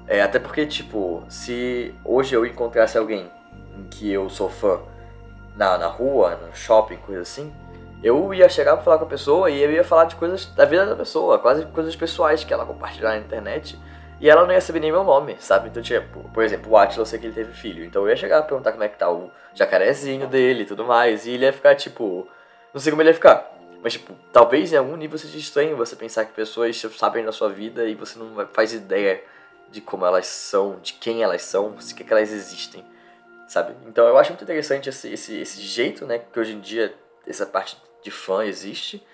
É, 0.08 0.22
até 0.22 0.40
porque, 0.40 0.66
tipo, 0.66 1.24
se 1.30 1.94
hoje 2.04 2.36
eu 2.36 2.46
encontrasse 2.46 2.98
alguém 2.98 3.30
em 3.80 3.84
que 3.88 4.12
eu 4.12 4.30
sou 4.30 4.50
fã 4.50 4.80
na, 5.56 5.78
na 5.78 5.88
rua, 5.88 6.36
no 6.36 6.56
shopping, 6.56 6.98
coisa 6.98 7.22
assim, 7.22 7.54
eu 8.04 8.34
ia 8.34 8.48
chegar 8.48 8.76
pra 8.76 8.84
falar 8.84 8.98
com 8.98 9.06
a 9.06 9.10
pessoa 9.10 9.50
e 9.50 9.62
eu 9.62 9.72
ia 9.72 9.84
falar 9.84 10.06
de 10.06 10.16
coisas 10.16 10.46
da 10.46 10.66
vida 10.66 10.86
da 10.86 10.96
pessoa, 10.96 11.38
quase 11.38 11.66
coisas 11.68 11.96
pessoais 11.96 12.44
que 12.44 12.54
ela 12.54 12.66
compartilhar 12.66 13.10
na 13.10 13.18
internet. 13.18 13.78
E 14.22 14.30
ela 14.30 14.46
não 14.46 14.54
ia 14.54 14.60
saber 14.60 14.82
nem 14.82 14.92
meu 14.92 15.04
nome, 15.04 15.38
sabe? 15.40 15.70
Então, 15.70 15.82
tipo, 15.82 16.30
por 16.34 16.44
exemplo, 16.44 16.72
o 16.72 16.78
Atila, 16.78 17.02
eu 17.04 17.06
sei 17.06 17.20
que 17.20 17.28
ele 17.28 17.34
teve 17.34 17.54
filho. 17.54 17.86
Então 17.86 18.04
eu 18.04 18.10
ia 18.10 18.18
chegar 18.18 18.40
pra 18.40 18.48
perguntar 18.50 18.72
como 18.74 18.84
é 18.84 18.90
que 18.90 18.98
tá 18.98 19.10
o 19.10 19.32
jacarezinho 19.54 20.28
dele 20.28 20.64
e 20.64 20.66
tudo 20.66 20.86
mais. 20.86 21.26
E 21.26 21.32
ele 21.32 21.46
ia 21.46 21.54
ficar, 21.54 21.76
tipo. 21.76 22.28
Não 22.74 22.82
sei 22.82 22.92
como 22.92 23.02
ele 23.02 23.10
ia 23.10 23.14
ficar. 23.14 23.50
Mas, 23.82 23.94
tipo, 23.94 24.14
talvez 24.34 24.74
em 24.74 24.76
algum 24.76 24.98
nível 24.98 25.18
seja 25.18 25.38
estranho 25.38 25.78
você 25.78 25.96
pensar 25.96 26.26
que 26.26 26.34
pessoas 26.34 26.78
sabem 26.98 27.24
da 27.24 27.32
sua 27.32 27.48
vida 27.50 27.86
e 27.86 27.96
você 27.96 28.20
não 28.20 28.46
faz 28.52 28.74
ideia 28.74 29.24
de 29.72 29.80
como 29.80 30.06
elas 30.06 30.28
são, 30.28 30.80
de 30.82 30.94
quem 30.94 31.24
elas 31.24 31.44
são, 31.44 31.80
se 31.80 31.96
que, 31.96 32.04
que 32.04 32.12
elas 32.12 32.32
existem, 32.32 32.84
sabe? 33.50 33.76
Então 33.88 34.08
eu 34.08 34.18
acho 34.18 34.30
muito 34.30 34.44
interessante 34.44 34.88
esse, 34.88 35.12
esse, 35.12 35.38
esse 35.42 35.62
jeito, 35.62 36.06
né, 36.06 36.20
que 36.20 36.40
hoje 36.40 36.54
em 36.54 36.60
dia 36.62 36.94
essa 37.28 37.46
parte 37.46 37.76
de 38.02 38.12
fã 38.12 38.46
existe. 38.46 39.06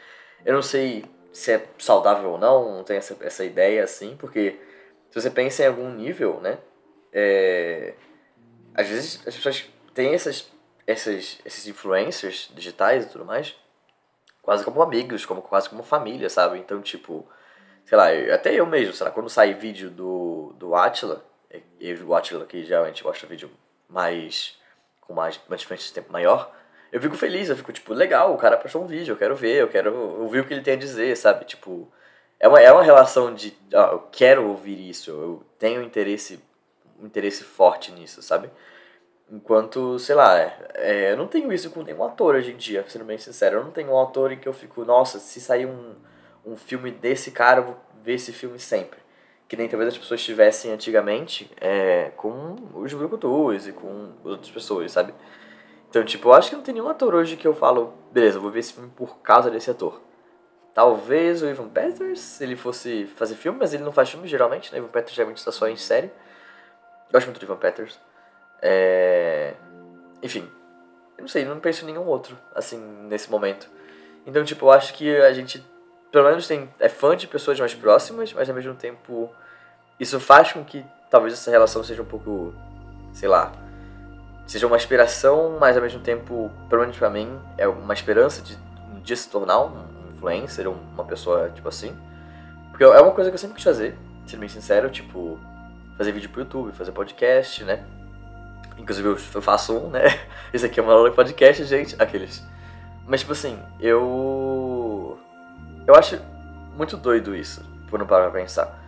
Eu 0.45 0.53
não 0.53 0.61
sei 0.61 1.05
se 1.31 1.53
é 1.53 1.67
saudável 1.79 2.31
ou 2.31 2.37
não, 2.37 2.77
não 2.77 2.83
tenho 2.83 2.97
essa, 2.97 3.17
essa 3.21 3.43
ideia 3.43 3.83
assim, 3.83 4.15
porque 4.17 4.59
se 5.09 5.21
você 5.21 5.29
pensa 5.29 5.63
em 5.63 5.67
algum 5.67 5.89
nível, 5.89 6.39
né? 6.41 6.57
É, 7.11 7.93
às 8.73 8.87
vezes 8.87 9.25
as 9.25 9.35
pessoas 9.35 9.65
têm 9.93 10.13
essas, 10.13 10.51
essas, 10.85 11.39
esses 11.45 11.67
influencers 11.67 12.51
digitais 12.53 13.05
e 13.05 13.09
tudo 13.09 13.23
mais, 13.23 13.55
quase 14.41 14.65
como 14.65 14.81
amigos, 14.81 15.25
como, 15.25 15.41
quase 15.41 15.69
como 15.69 15.81
família, 15.81 16.29
sabe? 16.29 16.59
Então, 16.59 16.81
tipo, 16.81 17.25
sei 17.85 17.97
lá, 17.97 18.07
até 18.33 18.53
eu 18.53 18.65
mesmo, 18.65 18.93
sei 18.93 19.05
lá, 19.05 19.11
quando 19.11 19.29
sai 19.29 19.53
vídeo 19.53 19.89
do, 19.89 20.53
do 20.57 20.75
Atila, 20.75 21.25
eu 21.79 22.07
o 22.07 22.13
Atila 22.13 22.45
que 22.45 22.65
geralmente 22.65 23.03
mostra 23.03 23.29
vídeo 23.29 23.49
mais 23.89 24.57
com 25.07 25.13
mais, 25.13 25.39
uma 25.47 25.57
diferença 25.57 25.85
de 25.85 25.93
tempo 25.93 26.11
maior, 26.11 26.51
eu 26.91 27.01
fico 27.01 27.15
feliz, 27.15 27.49
eu 27.49 27.55
fico, 27.55 27.71
tipo, 27.71 27.93
legal, 27.93 28.33
o 28.33 28.37
cara 28.37 28.57
postou 28.57 28.83
um 28.83 28.87
vídeo, 28.87 29.13
eu 29.13 29.17
quero 29.17 29.35
ver, 29.35 29.61
eu 29.61 29.67
quero 29.67 29.93
ouvir 30.21 30.39
o 30.39 30.45
que 30.45 30.53
ele 30.53 30.61
tem 30.61 30.75
a 30.75 30.77
dizer, 30.77 31.15
sabe? 31.17 31.45
Tipo, 31.45 31.91
é 32.39 32.47
uma, 32.47 32.59
é 32.61 32.71
uma 32.71 32.83
relação 32.83 33.33
de, 33.33 33.55
eu 33.71 33.99
quero 34.11 34.47
ouvir 34.47 34.89
isso, 34.89 35.11
eu 35.11 35.43
tenho 35.59 35.81
interesse, 35.81 36.39
interesse 37.01 37.43
forte 37.43 37.91
nisso, 37.91 38.21
sabe? 38.21 38.49
Enquanto, 39.29 39.97
sei 39.99 40.15
lá, 40.15 40.39
é, 40.75 41.11
eu 41.11 41.17
não 41.17 41.27
tenho 41.27 41.51
isso 41.51 41.71
com 41.71 41.81
nenhum 41.81 42.03
ator 42.03 42.35
hoje 42.35 42.51
em 42.51 42.57
dia, 42.57 42.85
sendo 42.87 43.05
bem 43.05 43.17
sincero. 43.17 43.57
Eu 43.57 43.63
não 43.63 43.71
tenho 43.71 43.89
um 43.91 43.99
ator 43.99 44.31
em 44.31 44.37
que 44.37 44.47
eu 44.47 44.53
fico, 44.53 44.85
nossa, 44.85 45.17
se 45.17 45.41
sair 45.41 45.65
um, 45.65 45.95
um 46.45 46.55
filme 46.55 46.91
desse 46.91 47.31
cara, 47.31 47.59
eu 47.59 47.63
vou 47.65 47.77
ver 48.03 48.13
esse 48.13 48.31
filme 48.31 48.59
sempre. 48.59 48.99
Que 49.47 49.55
nem 49.55 49.67
talvez 49.69 49.93
as 49.93 49.97
pessoas 49.97 50.23
tivessem 50.23 50.71
antigamente 50.71 51.49
é, 51.61 52.11
com 52.17 52.55
os 52.73 52.93
brucutus 52.93 53.67
e 53.67 53.71
com 53.71 54.13
outras 54.23 54.49
pessoas, 54.49 54.91
sabe? 54.91 55.13
Então, 55.89 56.03
tipo, 56.03 56.29
eu 56.29 56.33
acho 56.33 56.49
que 56.49 56.55
não 56.55 56.63
tem 56.63 56.73
nenhum 56.73 56.89
ator 56.89 57.13
hoje 57.13 57.37
que 57.37 57.47
eu 57.47 57.53
falo, 57.53 57.93
beleza, 58.11 58.39
vou 58.39 58.51
ver 58.51 58.59
esse 58.59 58.73
filme 58.73 58.91
por 58.95 59.19
causa 59.19 59.49
desse 59.49 59.69
ator. 59.69 60.01
Talvez 60.73 61.41
o 61.41 61.47
Ivan 61.47 61.69
Peters, 61.69 62.19
se 62.19 62.43
ele 62.43 62.57
fosse 62.57 63.05
fazer 63.15 63.35
filme, 63.35 63.59
mas 63.59 63.73
ele 63.73 63.83
não 63.83 63.93
faz 63.93 64.09
filme 64.09 64.27
geralmente, 64.27 64.73
né? 64.73 64.79
Ivan 64.79 64.89
Peters 64.89 65.15
geralmente 65.15 65.37
está 65.37 65.51
só 65.51 65.69
em 65.69 65.77
série. 65.77 66.11
Gosto 67.11 67.27
muito 67.27 67.39
do 67.39 67.45
Ivan 67.45 67.55
Peters. 67.55 67.97
É... 68.61 69.53
Enfim, 70.21 70.49
eu 71.17 71.21
não 71.21 71.27
sei, 71.29 71.45
não 71.45 71.59
penso 71.59 71.83
em 71.83 71.87
nenhum 71.87 72.05
outro, 72.05 72.37
assim, 72.53 72.77
nesse 73.07 73.31
momento. 73.31 73.69
Então, 74.25 74.43
tipo, 74.43 74.65
eu 74.65 74.71
acho 74.71 74.93
que 74.95 75.15
a 75.15 75.31
gente, 75.31 75.65
pelo 76.15 76.29
menos, 76.29 76.47
tem, 76.47 76.69
é 76.79 76.87
fã 76.87 77.13
de 77.13 77.27
pessoas 77.27 77.59
mais 77.59 77.75
próximas, 77.75 78.31
mas 78.31 78.47
ao 78.47 78.55
mesmo 78.55 78.73
tempo, 78.73 79.29
isso 79.99 80.17
faz 80.17 80.53
com 80.53 80.63
que 80.63 80.85
talvez 81.11 81.33
essa 81.33 81.51
relação 81.51 81.83
seja 81.83 82.01
um 82.01 82.05
pouco, 82.05 82.53
sei 83.11 83.27
lá, 83.27 83.51
seja 84.47 84.65
uma 84.65 84.77
inspiração, 84.77 85.57
mas 85.59 85.75
ao 85.75 85.83
mesmo 85.83 85.99
tempo, 85.99 86.49
pelo 86.69 86.83
menos 86.83 86.97
pra 86.97 87.09
mim, 87.09 87.37
é 87.57 87.67
uma 87.67 87.93
esperança 87.93 88.41
de 88.41 88.57
um 88.95 89.01
dia 89.01 89.13
se 89.13 89.27
tornar 89.27 89.59
um 89.59 90.09
influencer, 90.09 90.69
uma 90.69 91.03
pessoa 91.03 91.49
tipo 91.49 91.67
assim. 91.67 91.93
Porque 92.69 92.85
é 92.85 93.01
uma 93.01 93.11
coisa 93.11 93.29
que 93.29 93.33
eu 93.33 93.39
sempre 93.39 93.55
quis 93.55 93.65
fazer, 93.65 93.97
sendo 94.25 94.39
bem 94.39 94.47
sincero, 94.47 94.89
tipo, 94.89 95.37
fazer 95.97 96.13
vídeo 96.13 96.29
pro 96.29 96.43
YouTube, 96.43 96.71
fazer 96.71 96.93
podcast, 96.93 97.61
né? 97.65 97.83
Inclusive 98.77 99.09
eu 99.09 99.41
faço 99.41 99.77
um, 99.77 99.89
né? 99.89 100.17
Esse 100.53 100.65
aqui 100.65 100.79
é 100.79 100.83
uma 100.83 100.93
aula 100.93 101.09
de 101.09 101.15
podcast, 101.17 101.61
gente, 101.65 101.93
aqueles. 102.01 102.41
Mas 103.05 103.19
tipo 103.19 103.33
assim, 103.33 103.59
eu. 103.81 104.54
Eu 105.87 105.95
acho 105.95 106.19
muito 106.75 106.97
doido 106.97 107.35
isso, 107.35 107.63
por 107.89 107.99
não 107.99 108.05
parar 108.05 108.29
pra 108.29 108.41
pensar. 108.41 108.79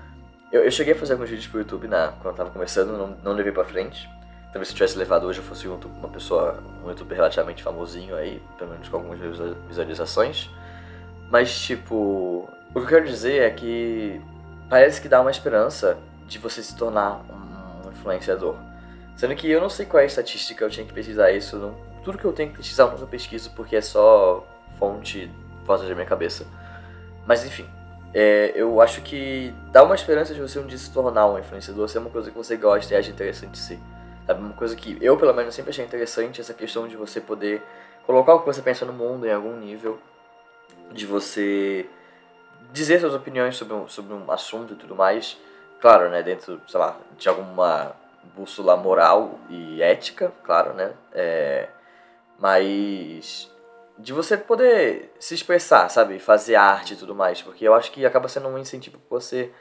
Eu, 0.52 0.64
eu 0.64 0.72
cheguei 0.72 0.94
a 0.94 0.96
fazer 0.96 1.14
alguns 1.14 1.30
vídeos 1.30 1.48
pro 1.48 1.60
YouTube 1.60 1.88
na, 1.88 2.10
quando 2.22 2.34
eu 2.34 2.34
tava 2.34 2.50
começando, 2.50 2.98
não, 2.98 3.18
não 3.24 3.34
levei 3.34 3.52
pra 3.52 3.66
frente. 3.66 4.10
Talvez 4.52 4.70
se 4.70 4.74
eu 4.74 4.78
tivesse 4.78 4.98
levado 4.98 5.28
hoje 5.28 5.40
eu 5.40 5.44
fosse 5.44 5.68
uma 5.68 6.10
pessoa, 6.10 6.64
um 6.84 6.90
youtuber 6.90 7.18
relativamente 7.18 7.62
famosinho 7.62 8.16
aí, 8.16 8.42
pelo 8.58 8.72
menos 8.72 8.88
com 8.88 8.98
algumas 8.98 9.20
visualizações. 9.68 10.50
Mas, 11.30 11.60
tipo, 11.60 12.50
o 12.70 12.74
que 12.74 12.80
eu 12.80 12.88
quero 12.88 13.06
dizer 13.06 13.42
é 13.42 13.50
que 13.50 14.22
parece 14.70 15.02
que 15.02 15.10
dá 15.10 15.22
uma 15.22 15.32
esperança 15.32 15.98
de 16.28 16.40
você 16.40 16.64
se 16.64 16.76
tornar 16.76 17.22
um 17.30 17.90
influenciador. 17.90 18.56
Sendo 19.16 19.36
que 19.36 19.50
eu 19.50 19.60
não 19.60 19.70
sei 19.70 19.86
qual 19.86 20.00
é 20.00 20.04
a 20.04 20.08
estatística, 20.08 20.64
eu 20.64 20.70
tinha 20.70 20.86
que 20.86 20.94
pesquisar 20.94 21.32
isso, 21.32 21.58
não 21.58 21.88
tudo 22.08 22.18
que 22.18 22.24
eu 22.24 22.32
tenho 22.32 22.52
que 22.52 22.58
pesquisar 22.58 22.84
eu 22.84 22.92
nunca 22.92 23.06
pesquiso 23.06 23.52
porque 23.52 23.76
é 23.76 23.82
só 23.82 24.48
fonte 24.80 25.30
voz 25.66 25.82
da 25.82 25.94
minha 25.94 26.06
cabeça. 26.06 26.48
Mas 27.28 27.46
enfim, 27.46 27.70
é, 28.14 28.54
eu 28.56 28.82
acho 28.82 29.02
que 29.02 29.54
dá 29.72 29.84
uma 29.84 29.94
esperança 29.94 30.34
de 30.34 30.42
você 30.42 30.58
um 30.60 30.66
dia 30.66 30.78
se 30.78 30.92
tornar 30.92 31.28
um 31.28 31.38
influenciador, 31.38 31.88
ser 31.90 32.00
uma 32.00 32.10
coisa 32.10 32.32
que 32.32 32.38
você 32.38 32.56
gosta 32.56 32.94
e 32.94 32.98
acha 32.98 33.12
interessante 33.12 33.58
ser. 33.58 33.78
Sabe? 34.26 34.42
Uma 34.42 34.54
coisa 34.54 34.76
que 34.76 34.98
eu, 35.02 35.18
pelo 35.18 35.34
menos, 35.34 35.54
sempre 35.54 35.72
achei 35.72 35.86
interessante, 35.86 36.40
essa 36.40 36.54
questão 36.54 36.88
de 36.88 36.96
você 36.96 37.20
poder 37.20 37.62
colocar 38.06 38.34
o 38.34 38.40
que 38.40 38.46
você 38.46 38.62
pensa 38.62 38.86
no 38.86 38.94
mundo 38.94 39.28
em 39.28 39.32
algum 39.32 39.56
nível, 39.58 40.00
de 40.92 41.06
você 41.06 41.86
dizer 42.72 43.00
suas 43.02 43.14
opiniões 43.14 43.58
sobre 43.58 43.74
um, 43.74 43.88
sobre 43.88 44.14
um 44.14 44.32
assunto 44.32 44.74
e 44.74 44.76
tudo 44.76 44.96
mais. 44.96 45.38
Claro, 45.82 46.10
né, 46.10 46.24
dentro, 46.24 46.60
sei 46.68 46.80
lá, 46.80 46.98
de 47.18 47.30
alguma 47.30 47.94
bússola 48.36 48.76
moral 48.76 49.38
e 49.50 49.82
ética, 49.82 50.32
claro, 50.44 50.74
né? 50.74 50.94
É, 51.14 51.70
mas 52.40 53.52
de 53.98 54.14
você 54.14 54.38
poder 54.38 55.12
se 55.20 55.34
expressar, 55.34 55.90
sabe? 55.90 56.20
Fazer 56.20 56.56
arte 56.56 56.94
e 56.94 56.98
tudo 56.98 57.16
mais. 57.16 57.42
Porque 57.42 57.68
eu 57.68 57.74
acho 57.74 57.92
que 57.92 58.06
acaba 58.06 58.28
sendo 58.28 58.48
um 58.48 58.58
incentivo 58.58 58.98
pra 59.00 59.20
você 59.20 59.52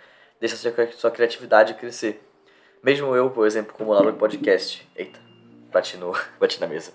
deixar 0.40 0.56
sua, 0.96 1.10
criatividade 1.10 1.74
crescer. 1.74 2.22
Mesmo 2.82 3.14
eu, 3.16 3.30
por 3.30 3.46
exemplo, 3.46 3.74
como 3.74 3.92
aula 3.92 4.12
de 4.12 4.18
podcast. 4.18 4.86
Eita, 4.94 5.18
bati, 5.72 5.98
bati 6.38 6.60
na 6.60 6.66
mesa. 6.66 6.92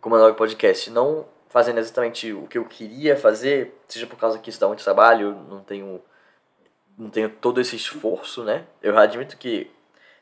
Como 0.00 0.16
aula 0.16 0.32
de 0.32 0.36
podcast, 0.36 0.90
não 0.90 1.26
fazendo 1.48 1.78
exatamente 1.78 2.32
o 2.32 2.46
que 2.46 2.58
eu 2.58 2.64
queria 2.64 3.16
fazer, 3.16 3.78
seja 3.86 4.06
por 4.06 4.16
causa 4.16 4.38
que 4.38 4.48
isso 4.48 4.58
dá 4.58 4.66
muito 4.66 4.82
trabalho, 4.82 5.34
não 5.50 5.60
tenho, 5.60 6.00
não 6.96 7.10
tenho 7.10 7.28
todo 7.28 7.60
esse 7.60 7.76
esforço, 7.76 8.42
né? 8.42 8.64
Eu 8.82 8.96
admito 8.96 9.36
que 9.36 9.70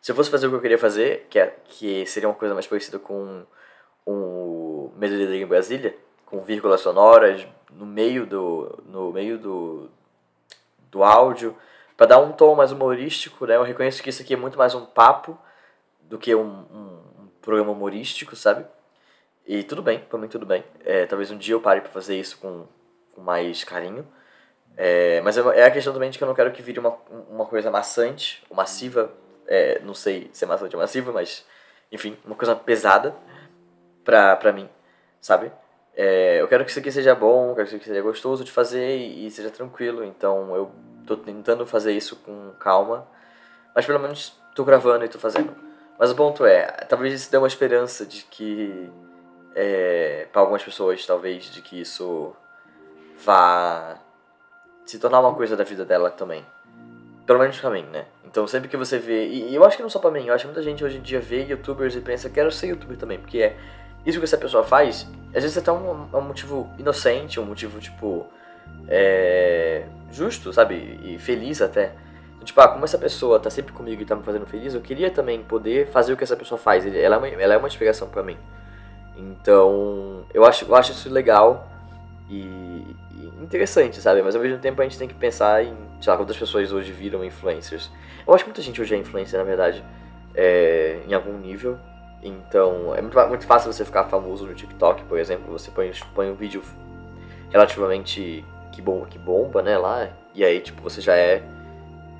se 0.02 0.10
eu 0.10 0.16
fosse 0.16 0.28
fazer 0.28 0.48
o 0.48 0.50
que 0.50 0.56
eu 0.56 0.60
queria 0.60 0.78
fazer, 0.78 1.26
que, 1.30 1.38
é, 1.38 1.54
que 1.64 2.04
seria 2.06 2.28
uma 2.28 2.34
coisa 2.34 2.52
mais 2.52 2.66
parecida 2.66 2.98
com 2.98 3.46
um 4.04 4.90
Medo 4.96 5.16
de 5.16 5.36
em 5.36 5.46
Brasília, 5.46 5.96
com 6.30 6.40
vírgulas 6.40 6.80
sonoras 6.80 7.44
no 7.72 7.84
meio 7.84 8.24
do, 8.24 8.78
no 8.86 9.12
meio 9.12 9.36
do, 9.36 9.90
do 10.90 11.02
áudio, 11.02 11.56
para 11.96 12.06
dar 12.06 12.18
um 12.18 12.32
tom 12.32 12.54
mais 12.54 12.72
humorístico, 12.72 13.46
né? 13.46 13.56
Eu 13.56 13.62
reconheço 13.62 14.02
que 14.02 14.08
isso 14.08 14.22
aqui 14.22 14.34
é 14.34 14.36
muito 14.36 14.56
mais 14.56 14.74
um 14.74 14.86
papo 14.86 15.36
do 16.02 16.18
que 16.18 16.34
um, 16.34 16.42
um, 16.42 17.22
um 17.22 17.28
programa 17.42 17.72
humorístico, 17.72 18.34
sabe? 18.34 18.64
E 19.46 19.62
tudo 19.64 19.82
bem, 19.82 19.98
pra 19.98 20.18
mim 20.18 20.28
tudo 20.28 20.46
bem. 20.46 20.64
É, 20.84 21.04
talvez 21.06 21.30
um 21.30 21.36
dia 21.36 21.54
eu 21.54 21.60
pare 21.60 21.80
pra 21.80 21.90
fazer 21.90 22.16
isso 22.16 22.38
com, 22.38 22.66
com 23.12 23.20
mais 23.20 23.64
carinho. 23.64 24.06
É, 24.76 25.20
mas 25.22 25.36
é, 25.36 25.40
é 25.58 25.64
a 25.64 25.70
questão 25.70 25.92
também 25.92 26.10
de 26.10 26.16
que 26.16 26.24
eu 26.24 26.28
não 26.28 26.34
quero 26.34 26.52
que 26.52 26.62
vire 26.62 26.78
uma, 26.78 26.96
uma 27.28 27.44
coisa 27.44 27.70
maçante, 27.70 28.42
ou 28.48 28.56
massiva. 28.56 29.12
É, 29.46 29.80
não 29.80 29.94
sei 29.94 30.30
se 30.32 30.44
é 30.44 30.46
maçante 30.46 30.76
ou 30.76 30.80
massiva, 30.80 31.10
mas 31.12 31.44
enfim, 31.90 32.16
uma 32.24 32.36
coisa 32.36 32.54
pesada 32.54 33.14
pra, 34.04 34.36
pra 34.36 34.52
mim, 34.52 34.68
sabe? 35.20 35.50
É, 35.96 36.40
eu 36.40 36.48
quero 36.48 36.64
que 36.64 36.70
isso 36.70 36.78
aqui 36.80 36.90
seja 36.90 37.14
bom, 37.14 37.54
quero 37.54 37.66
que 37.66 37.74
isso 37.74 37.76
aqui 37.76 37.84
seja 37.86 38.00
gostoso 38.00 38.44
de 38.44 38.50
fazer 38.50 38.96
e, 38.96 39.26
e 39.26 39.30
seja 39.30 39.50
tranquilo. 39.50 40.04
Então 40.04 40.54
eu 40.54 40.70
tô 41.06 41.16
tentando 41.16 41.66
fazer 41.66 41.92
isso 41.92 42.16
com 42.16 42.52
calma, 42.58 43.06
mas 43.74 43.84
pelo 43.86 43.98
menos 43.98 44.38
tô 44.54 44.64
gravando 44.64 45.04
e 45.04 45.08
tô 45.08 45.18
fazendo. 45.18 45.54
Mas 45.98 46.10
o 46.10 46.14
ponto 46.14 46.46
é, 46.46 46.66
talvez 46.88 47.12
isso 47.12 47.30
dê 47.30 47.36
uma 47.36 47.46
esperança 47.46 48.06
de 48.06 48.22
que, 48.24 48.88
é, 49.54 50.26
para 50.32 50.40
algumas 50.40 50.62
pessoas, 50.62 51.04
talvez, 51.04 51.44
de 51.44 51.60
que 51.60 51.80
isso 51.80 52.34
vá 53.22 53.98
se 54.86 54.98
tornar 54.98 55.20
uma 55.20 55.34
coisa 55.34 55.56
da 55.56 55.64
vida 55.64 55.84
dela 55.84 56.10
também. 56.10 56.44
Pelo 57.26 57.38
menos 57.38 57.60
pra 57.60 57.68
mim, 57.68 57.82
né? 57.82 58.06
Então 58.24 58.46
sempre 58.46 58.68
que 58.68 58.76
você 58.76 58.98
vê. 58.98 59.26
E, 59.26 59.50
e 59.50 59.54
eu 59.54 59.64
acho 59.64 59.76
que 59.76 59.82
não 59.82 59.90
só 59.90 59.98
pra 59.98 60.10
mim, 60.10 60.26
eu 60.26 60.32
acho 60.32 60.44
que 60.44 60.48
muita 60.48 60.62
gente 60.62 60.82
hoje 60.82 60.98
em 60.98 61.02
dia 61.02 61.20
vê 61.20 61.44
youtubers 61.44 61.94
e 61.94 62.00
pensa, 62.00 62.30
quero 62.30 62.50
ser 62.50 62.68
youtuber 62.68 62.96
também, 62.96 63.18
porque 63.18 63.42
é 63.42 63.56
isso 64.04 64.18
que 64.18 64.24
essa 64.24 64.38
pessoa 64.38 64.64
faz, 64.64 65.06
às 65.34 65.42
vezes 65.42 65.56
é 65.56 65.60
até 65.60 65.72
um, 65.72 66.06
um 66.12 66.20
motivo 66.20 66.68
inocente, 66.78 67.38
um 67.38 67.44
motivo, 67.44 67.78
tipo, 67.78 68.26
é, 68.88 69.84
justo, 70.10 70.52
sabe? 70.52 70.98
E 71.02 71.18
feliz 71.18 71.62
até. 71.62 71.92
Tipo, 72.42 72.60
ah, 72.62 72.68
como 72.68 72.84
essa 72.84 72.96
pessoa 72.96 73.38
tá 73.38 73.50
sempre 73.50 73.72
comigo 73.72 74.00
e 74.00 74.04
tá 74.04 74.16
me 74.16 74.22
fazendo 74.22 74.46
feliz, 74.46 74.74
eu 74.74 74.80
queria 74.80 75.10
também 75.10 75.42
poder 75.42 75.88
fazer 75.88 76.12
o 76.12 76.16
que 76.16 76.24
essa 76.24 76.36
pessoa 76.36 76.58
faz. 76.58 76.86
Ela 76.86 77.16
é 77.16 77.18
uma, 77.18 77.28
ela 77.28 77.54
é 77.54 77.56
uma 77.56 77.68
inspiração 77.68 78.08
para 78.08 78.22
mim. 78.22 78.36
Então, 79.16 80.24
eu 80.32 80.44
acho, 80.44 80.64
eu 80.64 80.74
acho 80.74 80.92
isso 80.92 81.10
legal 81.10 81.68
e, 82.30 82.40
e, 83.12 83.32
interessante, 83.42 84.00
sabe? 84.00 84.22
Mas 84.22 84.34
ao 84.34 84.40
mesmo 84.40 84.58
tempo 84.58 84.80
a 84.80 84.84
gente 84.84 84.98
tem 84.98 85.06
que 85.06 85.14
pensar 85.14 85.62
em, 85.62 85.74
sei 86.00 86.10
lá, 86.10 86.16
quantas 86.16 86.36
pessoas 86.36 86.72
hoje 86.72 86.90
viram 86.92 87.22
influencers. 87.22 87.90
Eu 88.26 88.34
acho 88.34 88.44
que 88.44 88.50
muita 88.50 88.62
gente 88.62 88.80
hoje 88.80 88.94
é 88.94 88.98
influencer, 88.98 89.38
na 89.38 89.44
verdade, 89.44 89.84
é, 90.34 91.00
em 91.06 91.12
algum 91.12 91.36
nível. 91.36 91.78
Então, 92.22 92.94
é 92.94 93.00
muito, 93.00 93.18
muito 93.28 93.46
fácil 93.46 93.72
você 93.72 93.84
ficar 93.84 94.04
famoso 94.04 94.46
no 94.46 94.54
TikTok, 94.54 95.04
por 95.04 95.18
exemplo. 95.18 95.52
Você 95.52 95.70
põe, 95.70 95.90
põe 96.14 96.30
um 96.30 96.34
vídeo 96.34 96.62
relativamente 97.50 98.44
que 98.72 98.82
bomba, 98.82 99.06
que 99.06 99.18
bomba, 99.18 99.62
né, 99.62 99.78
lá. 99.78 100.08
E 100.34 100.44
aí, 100.44 100.60
tipo, 100.60 100.82
você 100.82 101.00
já 101.00 101.16
é. 101.16 101.42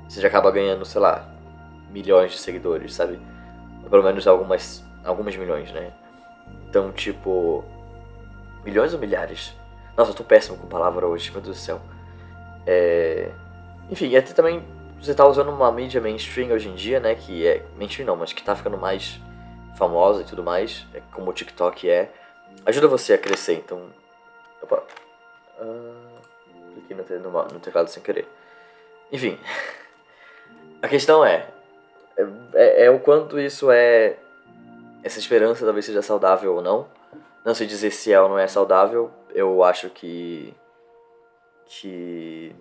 Você 0.07 0.19
já 0.19 0.27
acaba 0.27 0.51
ganhando, 0.51 0.83
sei 0.85 0.99
lá, 0.99 1.29
milhões 1.91 2.31
de 2.31 2.37
seguidores, 2.39 2.93
sabe? 2.93 3.19
Ou 3.83 3.89
pelo 3.89 4.03
menos 4.03 4.27
algumas, 4.27 4.83
algumas 5.03 5.35
milhões, 5.35 5.71
né? 5.71 5.91
Então, 6.69 6.91
tipo. 6.91 7.63
Milhões 8.65 8.93
ou 8.93 8.99
milhares? 8.99 9.55
Nossa, 9.97 10.11
eu 10.11 10.15
tô 10.15 10.23
péssimo 10.23 10.57
com 10.57 10.67
palavra 10.67 11.07
hoje, 11.07 11.31
meu 11.31 11.41
Deus 11.41 11.57
do 11.57 11.59
céu. 11.59 11.81
É... 12.65 13.31
Enfim, 13.89 14.09
e 14.09 14.17
até 14.17 14.33
também 14.33 14.63
você 14.99 15.13
tá 15.15 15.25
usando 15.25 15.49
uma 15.49 15.71
mídia 15.71 15.99
mainstream 15.99 16.51
hoje 16.51 16.69
em 16.69 16.75
dia, 16.75 16.99
né? 16.99 17.15
Que 17.15 17.45
é. 17.45 17.65
Mainstream 17.77 18.05
não, 18.05 18.15
mas 18.15 18.33
que 18.33 18.43
tá 18.43 18.55
ficando 18.55 18.77
mais 18.77 19.19
famosa 19.77 20.21
e 20.21 20.25
tudo 20.25 20.43
mais, 20.43 20.85
é 20.93 21.01
como 21.11 21.29
o 21.29 21.33
TikTok 21.33 21.89
é, 21.89 22.11
ajuda 22.65 22.87
você 22.87 23.13
a 23.13 23.17
crescer. 23.17 23.53
Então. 23.53 23.89
Opa! 24.61 24.83
Uh, 25.59 26.21
cliquei 26.73 26.95
no, 26.95 27.31
no, 27.31 27.43
no 27.47 27.59
teclado 27.59 27.89
sem 27.89 28.01
querer. 28.01 28.27
Enfim. 29.11 29.39
a 30.81 30.87
questão 30.87 31.25
é, 31.25 31.47
é, 32.17 32.23
é, 32.53 32.85
é 32.85 32.89
o 32.89 32.99
quanto 32.99 33.39
isso 33.39 33.71
é. 33.71 34.17
Essa 35.03 35.19
esperança 35.19 35.65
talvez 35.65 35.85
seja 35.85 36.01
saudável 36.01 36.55
ou 36.55 36.61
não. 36.61 36.87
Não 37.43 37.55
sei 37.55 37.65
dizer 37.65 37.91
se 37.91 38.13
é 38.13 38.21
ou 38.21 38.29
não 38.29 38.37
é 38.37 38.47
saudável. 38.47 39.11
Eu 39.33 39.63
acho 39.63 39.89
que. 39.89 40.53
Que. 41.65 42.55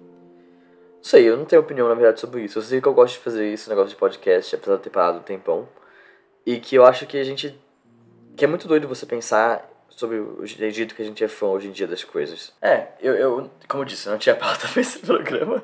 Não 0.96 1.04
sei, 1.04 1.28
eu 1.28 1.36
não 1.36 1.44
tenho 1.44 1.62
opinião 1.62 1.88
na 1.88 1.94
verdade 1.94 2.20
sobre 2.20 2.42
isso. 2.42 2.58
Eu 2.58 2.62
sei 2.62 2.80
que 2.80 2.88
eu 2.88 2.94
gosto 2.94 3.14
de 3.14 3.20
fazer 3.20 3.50
isso, 3.50 3.70
negócio 3.70 3.90
de 3.90 3.96
podcast, 3.96 4.54
apesar 4.54 4.76
de 4.76 4.82
ter 4.82 4.90
parado 4.90 5.18
um 5.18 5.22
tempão. 5.22 5.68
E 6.46 6.58
que 6.58 6.74
eu 6.74 6.84
acho 6.84 7.06
que 7.06 7.16
a 7.16 7.24
gente. 7.24 7.58
que 8.36 8.44
é 8.44 8.48
muito 8.48 8.66
doido 8.66 8.88
você 8.88 9.06
pensar 9.06 9.68
sobre 9.88 10.18
o 10.18 10.46
jeito 10.46 10.94
que 10.94 11.02
a 11.02 11.04
gente 11.04 11.22
é 11.22 11.28
fã 11.28 11.46
hoje 11.46 11.68
em 11.68 11.72
dia 11.72 11.86
das 11.86 12.02
coisas. 12.02 12.52
É, 12.62 12.88
eu, 13.00 13.14
eu 13.14 13.50
como 13.68 13.82
eu 13.82 13.86
disse, 13.86 14.08
não 14.08 14.18
tinha 14.18 14.34
pauta 14.36 14.66
pra 14.68 14.80
esse 14.80 14.98
programa. 15.00 15.62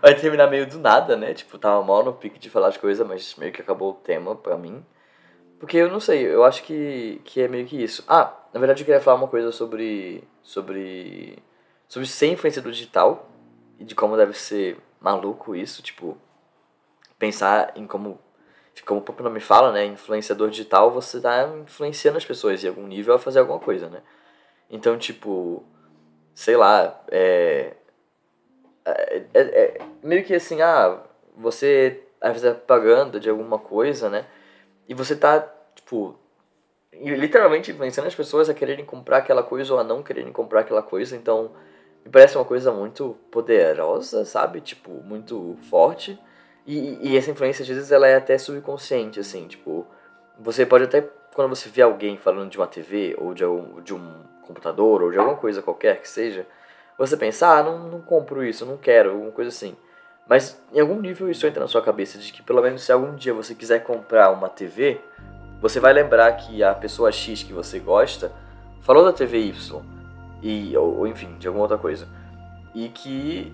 Vai 0.00 0.14
terminar 0.14 0.48
meio 0.48 0.66
do 0.66 0.78
nada, 0.78 1.16
né? 1.16 1.34
Tipo, 1.34 1.58
tava 1.58 1.82
mal 1.84 2.02
no 2.02 2.12
pique 2.12 2.38
de 2.38 2.50
falar 2.50 2.68
as 2.68 2.76
coisas, 2.76 3.06
mas 3.06 3.36
meio 3.36 3.52
que 3.52 3.60
acabou 3.60 3.90
o 3.90 3.94
tema 3.94 4.34
pra 4.34 4.56
mim. 4.56 4.84
Porque 5.58 5.76
eu 5.76 5.90
não 5.90 6.00
sei, 6.00 6.26
eu 6.26 6.44
acho 6.44 6.62
que, 6.62 7.20
que 7.24 7.40
é 7.40 7.48
meio 7.48 7.66
que 7.66 7.80
isso. 7.82 8.04
Ah, 8.08 8.32
na 8.52 8.60
verdade 8.60 8.82
eu 8.82 8.86
queria 8.86 9.00
falar 9.00 9.16
uma 9.16 9.28
coisa 9.28 9.52
sobre. 9.52 10.24
sobre. 10.42 11.38
sobre 11.86 12.08
ser 12.08 12.28
influenciador 12.28 12.72
digital 12.72 13.28
e 13.78 13.84
de 13.84 13.94
como 13.94 14.16
deve 14.16 14.34
ser 14.34 14.78
maluco 15.00 15.54
isso, 15.54 15.82
tipo, 15.82 16.16
pensar 17.18 17.72
em 17.76 17.86
como 17.86 18.18
como 18.82 19.00
o 19.00 19.02
próprio 19.02 19.24
nome 19.24 19.40
fala, 19.40 19.72
né, 19.72 19.84
influenciador 19.86 20.50
digital, 20.50 20.90
você 20.90 21.18
está 21.18 21.48
influenciando 21.48 22.18
as 22.18 22.24
pessoas 22.24 22.62
em 22.62 22.68
algum 22.68 22.86
nível 22.86 23.14
a 23.14 23.18
fazer 23.18 23.38
alguma 23.38 23.58
coisa, 23.58 23.88
né? 23.88 24.02
Então, 24.70 24.98
tipo, 24.98 25.64
sei 26.34 26.56
lá, 26.56 27.00
é, 27.10 27.74
é, 28.84 29.22
é, 29.34 29.40
é 29.40 29.80
meio 30.02 30.24
que 30.24 30.34
assim, 30.34 30.60
ah, 30.62 31.02
você 31.36 32.02
às 32.20 32.32
vezes 32.32 32.44
é 32.44 32.54
propaganda 32.54 33.20
de 33.20 33.30
alguma 33.30 33.58
coisa, 33.58 34.08
né? 34.08 34.26
E 34.88 34.94
você 34.94 35.14
tá, 35.16 35.40
tipo, 35.74 36.18
literalmente 36.92 37.70
influenciando 37.70 38.08
as 38.08 38.14
pessoas 38.14 38.48
a 38.48 38.54
quererem 38.54 38.84
comprar 38.84 39.18
aquela 39.18 39.42
coisa 39.42 39.72
ou 39.72 39.78
a 39.78 39.84
não 39.84 40.02
quererem 40.02 40.32
comprar 40.32 40.60
aquela 40.60 40.82
coisa, 40.82 41.16
então 41.16 41.52
me 42.04 42.10
parece 42.10 42.36
uma 42.36 42.44
coisa 42.44 42.72
muito 42.72 43.16
poderosa, 43.30 44.24
sabe? 44.24 44.60
Tipo, 44.60 44.90
muito 44.90 45.56
forte. 45.68 46.18
E, 46.68 46.98
e 47.00 47.16
essa 47.16 47.30
influência, 47.30 47.62
às 47.62 47.68
vezes, 47.68 47.90
ela 47.90 48.06
é 48.06 48.16
até 48.16 48.36
subconsciente, 48.36 49.18
assim, 49.18 49.48
tipo, 49.48 49.86
você 50.38 50.66
pode 50.66 50.84
até, 50.84 51.00
quando 51.34 51.48
você 51.48 51.66
vê 51.70 51.80
alguém 51.80 52.18
falando 52.18 52.50
de 52.50 52.58
uma 52.58 52.66
TV, 52.66 53.16
ou 53.18 53.32
de, 53.32 53.42
um, 53.42 53.80
de 53.80 53.94
um 53.94 54.22
computador, 54.42 55.02
ou 55.02 55.10
de 55.10 55.16
alguma 55.16 55.38
coisa 55.38 55.62
qualquer 55.62 56.02
que 56.02 56.06
seja, 56.06 56.46
você 56.98 57.16
pensa, 57.16 57.48
ah, 57.48 57.62
não, 57.62 57.88
não 57.88 58.02
compro 58.02 58.44
isso, 58.44 58.66
não 58.66 58.76
quero, 58.76 59.12
alguma 59.12 59.30
coisa 59.32 59.48
assim. 59.48 59.74
Mas 60.28 60.62
em 60.70 60.78
algum 60.78 61.00
nível 61.00 61.30
isso 61.30 61.46
entra 61.46 61.62
na 61.62 61.68
sua 61.68 61.80
cabeça 61.80 62.18
de 62.18 62.30
que 62.30 62.42
pelo 62.42 62.60
menos 62.60 62.82
se 62.82 62.92
algum 62.92 63.14
dia 63.14 63.32
você 63.32 63.54
quiser 63.54 63.82
comprar 63.82 64.30
uma 64.30 64.50
TV, 64.50 65.00
você 65.62 65.80
vai 65.80 65.94
lembrar 65.94 66.30
que 66.32 66.62
a 66.62 66.74
pessoa 66.74 67.10
X 67.10 67.42
que 67.42 67.52
você 67.54 67.78
gosta 67.78 68.30
falou 68.82 69.06
da 69.06 69.12
TV 69.14 69.38
Y, 69.38 69.82
e, 70.42 70.76
ou 70.76 71.06
enfim, 71.06 71.34
de 71.38 71.48
alguma 71.48 71.64
outra 71.64 71.78
coisa. 71.78 72.06
E 72.74 72.90
que 72.90 73.50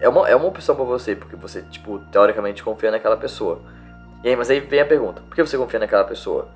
é 0.00 0.08
uma, 0.08 0.28
é 0.28 0.34
uma 0.34 0.46
opção 0.46 0.74
pra 0.74 0.84
você, 0.84 1.14
porque 1.14 1.36
você, 1.36 1.62
tipo, 1.62 1.98
teoricamente 2.10 2.62
confia 2.62 2.90
naquela 2.90 3.16
pessoa. 3.16 3.60
E 4.22 4.28
aí, 4.28 4.36
mas 4.36 4.50
aí 4.50 4.60
vem 4.60 4.80
a 4.80 4.86
pergunta, 4.86 5.20
por 5.22 5.34
que 5.34 5.42
você 5.42 5.56
confia 5.56 5.78
naquela 5.78 6.04
pessoa? 6.04 6.48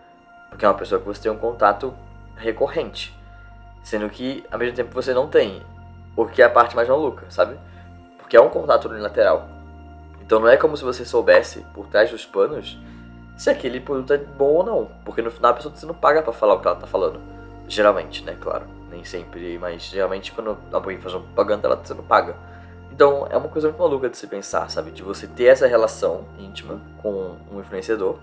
Porque 0.48 0.64
é 0.64 0.68
uma 0.68 0.76
pessoa 0.76 1.00
que 1.00 1.06
você 1.06 1.22
tem 1.22 1.32
um 1.32 1.38
contato 1.38 1.94
recorrente. 2.36 3.16
Sendo 3.82 4.08
que, 4.08 4.44
ao 4.50 4.58
mesmo 4.58 4.76
tempo, 4.76 4.92
você 4.92 5.12
não 5.12 5.28
tem. 5.28 5.62
O 6.14 6.26
que 6.26 6.42
é 6.42 6.44
a 6.44 6.50
parte 6.50 6.76
mais 6.76 6.88
maluca, 6.88 7.24
sabe? 7.30 7.56
Porque 8.18 8.36
é 8.36 8.40
um 8.40 8.50
contato 8.50 8.88
unilateral. 8.88 9.48
Então 10.20 10.38
não 10.38 10.48
é 10.48 10.56
como 10.56 10.76
se 10.76 10.84
você 10.84 11.04
soubesse, 11.04 11.60
por 11.74 11.86
trás 11.88 12.10
dos 12.10 12.24
panos, 12.24 12.78
se 13.36 13.50
aquele 13.50 13.80
produto 13.80 14.12
é 14.12 14.18
bom 14.18 14.54
ou 14.56 14.64
não. 14.64 14.90
Porque 15.04 15.22
no 15.22 15.30
final 15.30 15.50
a 15.50 15.54
pessoa 15.54 15.74
você 15.74 15.86
não 15.86 15.94
paga 15.94 16.22
para 16.22 16.32
falar 16.32 16.54
o 16.54 16.60
que 16.60 16.66
ela 16.66 16.76
tá 16.76 16.86
falando. 16.86 17.20
Geralmente, 17.66 18.22
né? 18.24 18.36
Claro. 18.40 18.66
Nem 18.90 19.04
sempre, 19.04 19.58
mas 19.58 19.84
geralmente 19.84 20.32
quando 20.32 20.56
alguém 20.70 20.98
faz 20.98 21.14
uma 21.14 21.22
propaganda, 21.22 21.66
ela, 21.66 21.76
você 21.76 21.94
não 21.94 22.04
paga. 22.04 22.36
Então 22.92 23.26
é 23.30 23.36
uma 23.36 23.48
coisa 23.48 23.68
muito 23.68 23.80
maluca 23.80 24.08
de 24.08 24.16
se 24.18 24.26
pensar, 24.26 24.70
sabe? 24.70 24.90
De 24.90 25.02
você 25.02 25.26
ter 25.26 25.46
essa 25.46 25.66
relação 25.66 26.26
íntima 26.38 26.78
com 27.00 27.36
um 27.50 27.58
influenciador, 27.58 28.18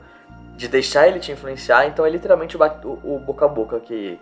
de 0.56 0.68
deixar 0.68 1.08
ele 1.08 1.20
te 1.20 1.32
influenciar, 1.32 1.88
então 1.88 2.06
é 2.06 2.10
literalmente 2.10 2.56
o, 2.56 2.60
o, 3.04 3.20
boca 3.20 3.46
a 3.46 3.48
boca 3.48 3.80
que, 3.80 4.20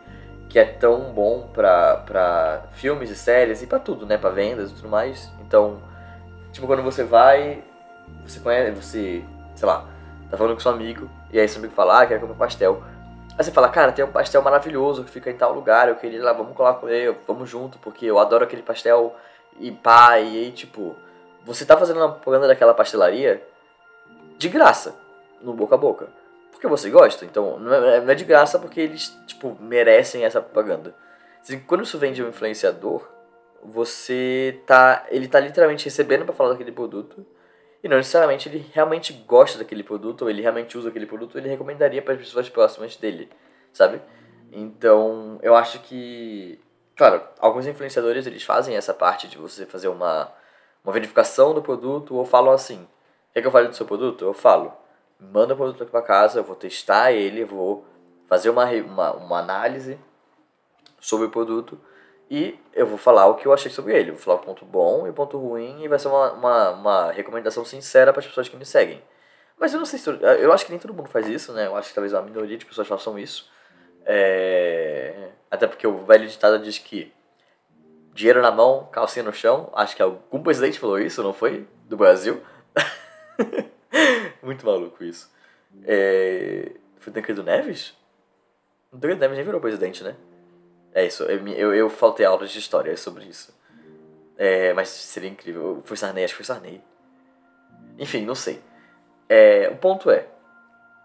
que 0.48 0.58
é 0.58 0.63
tão 0.63 1.12
bom 1.12 1.50
pra, 1.54 1.98
pra 1.98 2.63
filmes 2.72 3.10
e 3.10 3.16
séries 3.16 3.62
e 3.62 3.68
pra 3.68 3.77
tudo, 3.77 4.06
né? 4.06 4.18
Pra 4.18 4.30
vendas 4.30 4.72
e 4.72 4.75
tudo 4.75 4.88
mais. 4.88 5.30
Então, 5.46 5.80
tipo, 6.54 6.66
quando 6.66 6.82
você 6.82 7.04
vai, 7.04 7.62
você 8.25 8.39
conhece, 8.39 8.72
você, 8.72 9.24
sei 9.54 9.68
lá, 9.68 9.86
tá 10.32 10.38
falando 10.38 10.54
com 10.54 10.62
seu 10.62 10.72
amigo, 10.72 11.10
e 11.32 11.39
aí 11.39 11.48
seu 11.48 11.60
amigo 11.60 11.74
fala, 11.74 12.01
ah, 12.01 12.06
quero 12.06 12.22
comer 12.22 12.36
pastel. 12.36 12.82
Aí 13.38 13.44
você 13.44 13.51
fala, 13.51 13.68
cara, 13.68 13.92
tem 13.92 14.06
um 14.06 14.12
pastel 14.12 14.42
maravilhoso 14.42 15.04
que 15.04 15.12
fica 15.12 15.30
em 15.30 15.36
tal 15.36 15.54
lugar, 15.54 15.89
eu 15.89 15.96
queria 15.96 16.20
ir 16.20 16.22
lá, 16.22 16.32
vamos 16.32 16.56
colar 16.56 16.75
com 16.75 16.88
ele, 16.88 17.16
vamos 17.27 17.50
junto, 17.50 17.77
porque 17.80 18.06
eu 18.06 18.18
adoro 18.18 18.46
aquele 18.46 18.63
pastel 18.63 19.13
e 19.59 19.71
pá, 19.71 20.19
e 20.19 20.37
aí, 20.37 20.51
tipo, 20.51 20.95
você 21.45 21.65
tá 21.65 21.77
fazendo 21.77 21.97
uma 21.97 22.11
propaganda 22.11 22.47
daquela 22.47 22.73
pastelaria 22.73 23.41
de 24.37 24.49
graça, 24.49 24.95
no 25.41 25.53
boca 25.53 25.75
a 25.75 25.77
boca. 25.77 26.07
Porque 26.51 26.67
você 26.67 26.89
gosta, 26.89 27.23
então 27.23 27.59
não 27.59 27.73
é, 27.73 28.01
não 28.01 28.09
é 28.09 28.15
de 28.15 28.25
graça 28.25 28.57
porque 28.57 28.81
eles, 28.81 29.15
tipo, 29.27 29.55
merecem 29.59 30.25
essa 30.25 30.41
propaganda. 30.41 30.95
Assim, 31.41 31.59
quando 31.59 31.83
isso 31.83 31.97
vem 31.97 32.11
de 32.11 32.23
um 32.23 32.29
influenciador, 32.29 33.07
você 33.63 34.59
tá. 34.65 35.05
Ele 35.09 35.27
tá 35.27 35.39
literalmente 35.39 35.85
recebendo 35.85 36.25
para 36.25 36.33
falar 36.33 36.51
daquele 36.51 36.71
produto. 36.71 37.25
E 37.83 37.87
não 37.87 37.97
necessariamente 37.97 38.49
ele 38.49 38.65
realmente 38.73 39.13
gosta 39.13 39.59
daquele 39.59 39.83
produto, 39.83 40.23
ou 40.23 40.29
ele 40.29 40.41
realmente 40.41 40.77
usa 40.77 40.89
aquele 40.89 41.05
produto, 41.05 41.35
ou 41.35 41.41
ele 41.41 41.49
recomendaria 41.49 42.01
para 42.01 42.15
as 42.15 42.19
pessoas 42.19 42.49
próximas 42.49 42.95
dele, 42.95 43.29
sabe? 43.71 44.01
Então, 44.51 45.37
eu 45.43 45.55
acho 45.55 45.79
que 45.81 46.59
Claro, 46.98 47.22
alguns 47.39 47.68
influenciadores 47.68 48.25
eles 48.25 48.44
fazem 48.44 48.75
essa 48.75 48.94
parte 48.94 49.27
de 49.27 49.38
você 49.38 49.68
fazer 49.68 49.88
uma, 49.88 50.34
uma 50.84 50.92
verificação 50.92 51.54
do 51.54 51.62
produto 51.62 52.16
ou 52.16 52.25
falam 52.25 52.51
assim: 52.51 52.88
quer 53.34 53.42
que 53.42 53.48
eu 53.48 53.51
fale 53.51 53.68
do 53.68 53.75
seu 53.75 53.86
produto? 53.86 54.25
Eu 54.25 54.34
falo, 54.34 54.74
manda 55.20 55.54
o 55.54 55.58
produto 55.58 55.84
aqui 55.84 55.92
para 55.92 56.01
casa, 56.01 56.39
eu 56.39 56.44
vou 56.44 56.56
testar 56.56 57.12
ele, 57.12 57.46
vou 57.46 57.86
fazer 58.27 58.50
uma, 58.50 58.66
uma, 58.66 59.13
uma 59.13 59.39
análise 59.39 60.00
sobre 61.00 61.27
o 61.27 61.30
produto 61.30 61.80
e 62.30 62.60
eu 62.74 62.88
vou 62.88 62.98
falar 62.98 63.27
o 63.27 63.36
que 63.36 63.46
eu 63.46 63.54
achei 63.54 63.72
sobre 63.72 63.96
ele. 63.96 64.12
vou 64.12 64.20
falar 64.20 64.38
o 64.38 64.44
ponto 64.44 64.66
bom 64.66 65.06
e 65.06 65.10
o 65.12 65.13
ponto 65.13 65.38
ruim 65.38 65.84
e 65.84 65.88
vai 65.88 66.00
ser 66.00 66.08
uma, 66.08 66.34
uma, 66.34 66.70
uma 66.72 67.12
recomendação 67.12 67.63
sincera 67.63 68.12
para 68.12 68.22
as 68.22 68.27
pessoas 68.27 68.50
que 68.50 68.58
me 68.58 68.66
seguem. 68.66 69.01
Mas 69.60 69.74
eu 69.74 69.80
não 69.80 69.86
sei 69.86 70.00
se. 70.00 70.10
Eu 70.10 70.51
acho 70.51 70.66
que 70.66 70.72
nem 70.72 70.80
todo 70.80 70.94
mundo 70.94 71.10
faz 71.10 71.27
isso, 71.27 71.54
né? 71.54 71.68
Eu 71.68 71.75
acho 71.75 71.89
que 71.89 71.96
talvez 71.96 72.13
uma 72.13 72.22
minoria 72.22 72.58
de 72.58 72.66
pessoas 72.66 72.88
façam 72.88 73.18
isso. 73.18 73.50
É... 74.06 75.26
Até 75.50 75.68
porque 75.68 75.88
o 75.88 76.06
velho 76.06 76.27
ditado 76.27 76.60
diz 76.60 76.77
que 76.77 77.13
dinheiro 78.14 78.42
na 78.42 78.51
mão, 78.51 78.88
calcinha 78.92 79.24
no 79.24 79.33
chão. 79.33 79.70
Acho 79.74 79.96
que 79.96 80.01
algum 80.01 80.42
presidente 80.42 80.79
falou 80.79 81.00
isso, 81.00 81.22
não 81.24 81.33
foi? 81.33 81.68
Do 81.86 81.96
Brasil. 81.96 82.42
Muito 84.42 84.66
maluco 84.66 85.03
isso. 85.03 85.31
É... 85.86 86.72
Foi 87.00 87.14
Tancredo 87.14 87.44
Neves? 87.44 87.96
O 88.92 88.98
Tancredo 88.98 89.20
Neves 89.20 89.38
nem 89.38 89.46
virou 89.46 89.62
presidente, 89.62 90.03
né? 90.03 90.16
É 90.94 91.05
isso, 91.05 91.24
eu, 91.24 91.48
eu, 91.50 91.75
eu 91.75 91.90
faltei 91.90 92.25
aulas 92.25 92.50
de 92.50 92.57
história 92.57 92.98
sobre 92.98 93.25
isso. 93.25 93.55
É, 94.36 94.74
mas 94.74 94.90
seria 94.90 95.29
incrível. 95.29 95.81
Foi 95.86 95.96
Sarney, 95.96 96.24
acho 96.24 96.33
que 96.33 96.44
foi 96.44 96.46
Sarney. 96.46 96.81
Enfim, 98.00 98.25
não 98.25 98.36
sei. 98.36 98.62
É, 99.29 99.70
o 99.70 99.77
ponto 99.77 100.10
é, 100.10 100.27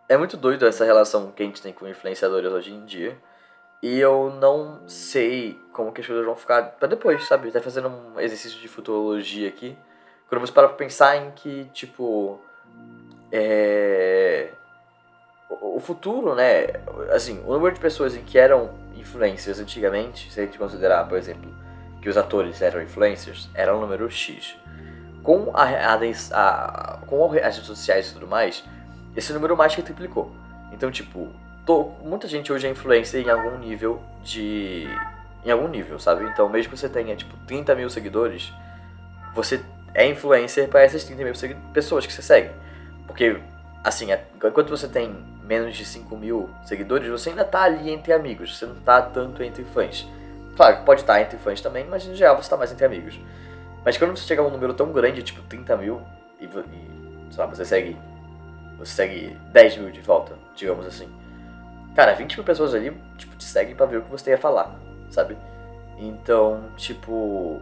é 0.09 0.17
muito 0.17 0.37
doido 0.37 0.67
essa 0.67 0.85
relação 0.85 1.31
que 1.33 1.43
a 1.43 1.47
gente 1.47 1.61
tem 1.61 1.73
com 1.73 1.89
influenciadores 1.89 2.51
hoje 2.51 2.73
em 2.73 2.85
dia. 2.85 3.19
E 3.83 3.99
eu 3.99 4.31
não 4.41 4.81
sei 4.87 5.61
como 5.73 5.91
que 5.91 6.01
as 6.01 6.07
coisas 6.07 6.25
vão 6.25 6.37
ficar 6.37 6.63
pra 6.63 6.87
depois, 6.87 7.27
sabe? 7.27 7.51
Tá 7.51 7.61
fazendo 7.61 7.89
um 7.89 8.21
exercício 8.21 8.61
de 8.61 8.69
futurologia 8.69 9.49
aqui. 9.49 9.77
Quando 10.29 10.41
você 10.41 10.53
para 10.53 10.69
pra 10.69 10.77
pensar 10.77 11.17
em 11.17 11.33
que, 11.33 11.65
tipo. 11.73 12.41
É. 13.33 14.51
O 15.51 15.81
futuro, 15.81 16.35
né? 16.35 16.67
Assim, 17.11 17.43
o 17.45 17.53
número 17.53 17.75
de 17.75 17.81
pessoas 17.81 18.17
que 18.17 18.39
eram 18.39 18.71
influencers 18.95 19.59
antigamente, 19.59 20.31
se 20.31 20.41
a 20.41 20.45
gente 20.45 20.57
considerar, 20.57 21.07
por 21.09 21.19
exemplo, 21.19 21.53
que 22.01 22.09
os 22.09 22.17
atores 22.17 22.63
eram 22.63 22.81
influencers, 22.81 23.51
era 23.53 23.77
um 23.77 23.81
número 23.81 24.09
X. 24.09 24.57
Com, 25.23 25.51
a, 25.55 25.65
a, 25.65 25.95
a, 26.33 26.99
com 27.07 27.25
as 27.27 27.33
redes 27.33 27.67
sociais 27.67 28.11
e 28.11 28.15
tudo 28.15 28.27
mais, 28.27 28.65
esse 29.17 29.33
número 29.33 29.57
mais 29.57 29.75
que 29.75 29.83
triplicou. 29.83 30.33
Então, 30.73 30.91
tipo, 30.91 31.31
muita 32.03 32.27
gente 32.27 32.53
hoje 32.53 32.67
é 32.67 32.71
influencer 32.71 33.25
em 33.25 33.31
algum 33.31 33.57
nível 33.59 34.03
de. 34.23 34.87
Em 35.45 35.51
algum 35.51 35.69
nível, 35.69 35.99
sabe? 35.99 36.25
Então, 36.25 36.49
mesmo 36.49 36.73
que 36.73 36.79
você 36.79 36.89
tenha, 36.89 37.17
tipo, 37.17 37.37
30 37.47 37.75
mil 37.75 37.91
seguidores, 37.91 38.53
você 39.35 39.61
é 39.95 40.07
influencer 40.07 40.69
para 40.69 40.83
essas 40.83 41.05
30 41.05 41.25
mil 41.25 41.33
pessoas 41.73 42.07
que 42.07 42.13
você 42.13 42.23
segue. 42.23 42.51
Porque, 43.07 43.41
assim, 43.83 44.09
enquanto 44.37 44.71
você 44.71 44.89
tem 44.89 45.15
menos 45.45 45.77
de 45.77 45.85
5 45.85 46.17
mil 46.17 46.49
seguidores, 46.65 47.09
você 47.09 47.31
ainda 47.31 47.45
tá 47.45 47.63
ali 47.63 47.91
entre 47.91 48.13
amigos, 48.13 48.57
você 48.57 48.67
não 48.67 48.77
tá 48.77 49.03
tanto 49.03 49.43
entre 49.43 49.65
fãs. 49.65 50.07
Claro 50.57 50.79
que 50.79 50.85
pode 50.85 51.01
estar 51.01 51.21
entre 51.21 51.39
fãs 51.39 51.61
também, 51.61 51.85
mas 51.87 52.07
em 52.07 52.15
geral 52.15 52.41
você 52.41 52.49
tá 52.49 52.57
mais 52.57 52.71
entre 52.71 52.85
amigos. 52.85 53.19
Mas 53.85 53.97
quando 53.97 54.17
você 54.17 54.25
chega 54.25 54.43
a 54.43 54.45
um 54.47 54.51
número 54.51 54.75
tão 54.75 54.93
grande, 54.93 55.23
tipo 55.23 55.43
30 55.43 55.77
mil, 55.77 56.01
e, 56.41 56.45
e 56.45 57.33
sei 57.33 57.39
lá, 57.39 57.47
você 57.47 57.65
segue 57.65 57.97
você 58.79 58.93
segue 58.93 59.37
10 59.53 59.77
mil 59.79 59.91
de 59.91 60.01
volta, 60.01 60.35
digamos 60.55 60.87
assim. 60.87 61.09
Cara, 61.95 62.15
20 62.15 62.37
mil 62.37 62.45
pessoas 62.45 62.75
ali, 62.75 62.91
tipo, 63.19 63.37
te 63.37 63.45
seguem 63.45 63.75
pra 63.75 63.87
ver 63.87 63.99
o 63.99 64.03
que 64.03 64.11
você 64.11 64.25
tem 64.25 64.35
a 64.35 64.39
falar, 64.39 64.75
sabe? 65.11 65.37
Então, 65.99 66.71
tipo. 66.77 67.61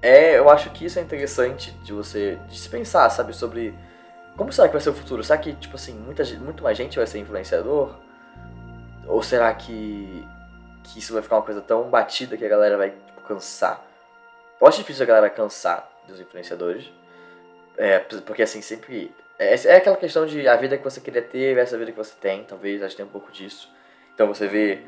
É, 0.00 0.36
eu 0.36 0.50
acho 0.50 0.70
que 0.70 0.84
isso 0.84 0.98
é 0.98 1.02
interessante 1.02 1.70
de 1.84 1.92
você 1.92 2.36
de 2.48 2.58
se 2.58 2.68
pensar, 2.68 3.08
sabe, 3.08 3.32
sobre 3.32 3.72
como 4.36 4.52
será 4.52 4.66
que 4.66 4.72
vai 4.72 4.80
ser 4.80 4.90
o 4.90 4.94
futuro? 4.94 5.22
Será 5.22 5.38
que, 5.38 5.52
tipo 5.54 5.76
assim, 5.76 5.94
muita, 5.94 6.24
muito 6.36 6.62
mais 6.62 6.76
gente 6.76 6.96
vai 6.96 7.06
ser 7.06 7.18
influenciador? 7.18 7.94
Ou 9.06 9.22
será 9.22 9.52
que, 9.52 10.26
que 10.84 10.98
isso 10.98 11.12
vai 11.12 11.22
ficar 11.22 11.36
uma 11.36 11.42
coisa 11.42 11.60
tão 11.60 11.90
batida 11.90 12.36
que 12.36 12.44
a 12.44 12.48
galera 12.48 12.76
vai 12.76 12.90
tipo, 12.90 13.20
cansar? 13.22 13.84
Eu 14.60 14.66
acho 14.66 14.78
difícil 14.78 15.02
a 15.02 15.06
galera 15.06 15.30
cansar 15.30 15.88
dos 16.08 16.18
influenciadores. 16.18 16.90
É, 17.76 17.98
porque 17.98 18.42
assim, 18.42 18.62
sempre 18.62 19.14
é, 19.38 19.76
aquela 19.76 19.96
questão 19.96 20.26
de 20.26 20.46
a 20.46 20.56
vida 20.56 20.76
que 20.76 20.84
você 20.84 21.00
queria 21.00 21.22
ter 21.22 21.54
versus 21.54 21.74
a 21.74 21.78
vida 21.78 21.92
que 21.92 21.98
você 21.98 22.14
tem, 22.20 22.44
talvez, 22.44 22.82
acho 22.82 22.94
que 22.94 23.02
tem 23.02 23.06
um 23.06 23.12
pouco 23.12 23.30
disso. 23.32 23.68
Então 24.14 24.26
você 24.26 24.46
vê 24.46 24.80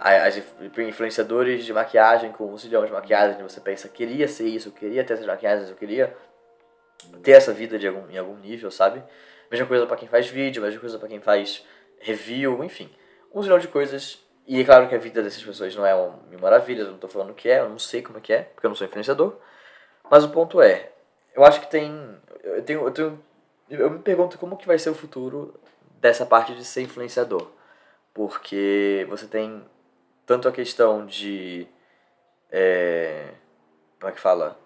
as 0.00 0.40
influenciadores 0.78 1.64
de 1.64 1.72
maquiagem 1.72 2.32
com 2.32 2.52
um 2.52 2.58
zilhão 2.58 2.84
de 2.84 2.92
maquiagens, 2.92 3.40
você 3.40 3.60
pensa, 3.60 3.88
queria 3.88 4.26
ser 4.26 4.48
isso, 4.48 4.68
eu 4.68 4.72
queria 4.72 5.04
ter 5.04 5.14
essas 5.14 5.26
maquiagens, 5.26 5.68
eu 5.68 5.76
queria 5.76 6.16
ter 7.22 7.32
essa 7.32 7.52
vida 7.52 7.78
de 7.78 7.86
algum, 7.86 8.10
em 8.10 8.18
algum 8.18 8.36
nível, 8.36 8.70
sabe? 8.70 9.02
Mesma 9.50 9.66
coisa 9.66 9.86
para 9.86 9.96
quem 9.96 10.08
faz 10.08 10.26
vídeo, 10.28 10.62
mesma 10.62 10.80
coisa 10.80 10.98
para 10.98 11.08
quem 11.08 11.20
faz 11.20 11.64
review, 12.00 12.62
enfim. 12.64 12.90
Um 13.32 13.42
zilhão 13.42 13.58
de 13.58 13.68
coisas. 13.68 14.22
E 14.46 14.60
é 14.60 14.64
claro 14.64 14.88
que 14.88 14.94
a 14.94 14.98
vida 14.98 15.22
dessas 15.22 15.42
pessoas 15.42 15.74
não 15.76 15.84
é 15.84 15.94
uma 15.94 16.18
maravilha, 16.40 16.82
eu 16.82 16.90
não 16.90 16.98
tô 16.98 17.08
falando 17.08 17.34
que 17.34 17.48
é, 17.48 17.60
eu 17.60 17.68
não 17.68 17.78
sei 17.78 18.02
como 18.02 18.18
é 18.18 18.20
que 18.20 18.32
é, 18.32 18.42
porque 18.42 18.66
eu 18.66 18.70
não 18.70 18.76
sou 18.76 18.86
influenciador. 18.86 19.36
Mas 20.10 20.24
o 20.24 20.30
ponto 20.30 20.60
é, 20.62 20.90
eu 21.34 21.44
acho 21.44 21.60
que 21.60 21.70
tem. 21.70 22.16
Eu 22.42 22.62
tenho, 22.62 22.84
eu 22.84 22.90
tenho 22.90 23.22
eu 23.70 23.90
me 23.90 23.98
pergunto 23.98 24.38
como 24.38 24.56
que 24.56 24.66
vai 24.66 24.78
ser 24.78 24.90
o 24.90 24.94
futuro 24.94 25.54
dessa 26.00 26.24
parte 26.24 26.54
de 26.54 26.64
ser 26.64 26.82
influenciador. 26.82 27.48
Porque 28.14 29.06
você 29.08 29.26
tem 29.26 29.64
tanto 30.24 30.48
a 30.48 30.52
questão 30.52 31.04
de. 31.04 31.68
É, 32.50 33.34
como 34.00 34.10
é 34.10 34.14
que 34.14 34.20
fala? 34.20 34.58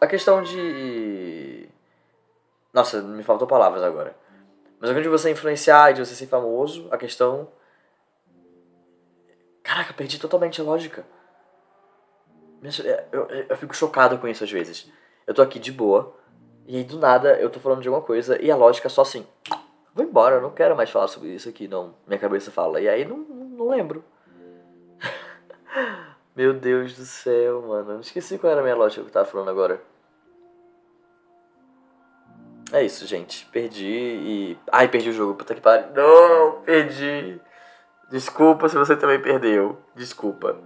A 0.00 0.06
questão 0.06 0.42
de. 0.42 1.68
Nossa, 2.72 3.02
me 3.02 3.22
faltou 3.22 3.46
palavras 3.46 3.82
agora. 3.82 4.16
Mas 4.80 4.90
a 4.90 4.94
questão 4.94 5.02
de 5.02 5.08
você 5.08 5.30
influenciar 5.30 5.90
e 5.90 5.94
de 5.94 6.04
você 6.04 6.14
ser 6.14 6.26
famoso, 6.26 6.88
a 6.90 6.96
questão. 6.96 7.48
Caraca, 9.62 9.94
perdi 9.94 10.18
totalmente 10.18 10.60
a 10.60 10.64
lógica. 10.64 11.04
Eu, 13.12 13.28
eu, 13.28 13.46
eu 13.48 13.56
fico 13.56 13.74
chocado 13.74 14.18
com 14.18 14.26
isso 14.26 14.44
às 14.44 14.50
vezes. 14.50 14.90
Eu 15.26 15.34
tô 15.34 15.42
aqui 15.42 15.58
de 15.58 15.70
boa 15.70 16.14
e 16.66 16.76
aí 16.76 16.84
do 16.84 16.98
nada 16.98 17.38
eu 17.38 17.50
tô 17.50 17.60
falando 17.60 17.82
de 17.82 17.88
alguma 17.88 18.04
coisa 18.04 18.40
e 18.42 18.50
a 18.50 18.56
lógica 18.56 18.88
é 18.88 18.90
só 18.90 19.02
assim: 19.02 19.26
vou 19.94 20.04
embora, 20.04 20.40
não 20.40 20.50
quero 20.50 20.76
mais 20.76 20.90
falar 20.90 21.08
sobre 21.08 21.28
isso 21.28 21.48
aqui, 21.48 21.68
não. 21.68 21.94
Minha 22.06 22.18
cabeça 22.18 22.50
fala. 22.50 22.80
E 22.80 22.88
aí 22.88 23.04
não, 23.04 23.18
não 23.18 23.68
lembro. 23.68 24.04
Meu 26.34 26.52
Deus 26.52 26.96
do 26.96 27.04
céu, 27.04 27.62
mano. 27.62 27.92
Eu 27.92 28.00
esqueci 28.00 28.38
qual 28.38 28.50
era 28.50 28.60
a 28.60 28.64
minha 28.64 28.74
lógica 28.74 29.02
que 29.02 29.08
eu 29.08 29.12
tava 29.12 29.26
falando 29.26 29.50
agora. 29.50 29.80
É 32.72 32.82
isso, 32.82 33.06
gente. 33.06 33.46
Perdi 33.46 33.86
e. 33.86 34.58
Ai, 34.72 34.88
perdi 34.88 35.10
o 35.10 35.12
jogo. 35.12 35.34
Puta 35.34 35.54
que 35.54 35.60
pariu. 35.60 35.86
Não, 35.94 36.62
perdi. 36.62 37.40
Desculpa 38.10 38.68
se 38.68 38.76
você 38.76 38.96
também 38.96 39.20
perdeu. 39.20 39.78
Desculpa. 39.94 40.56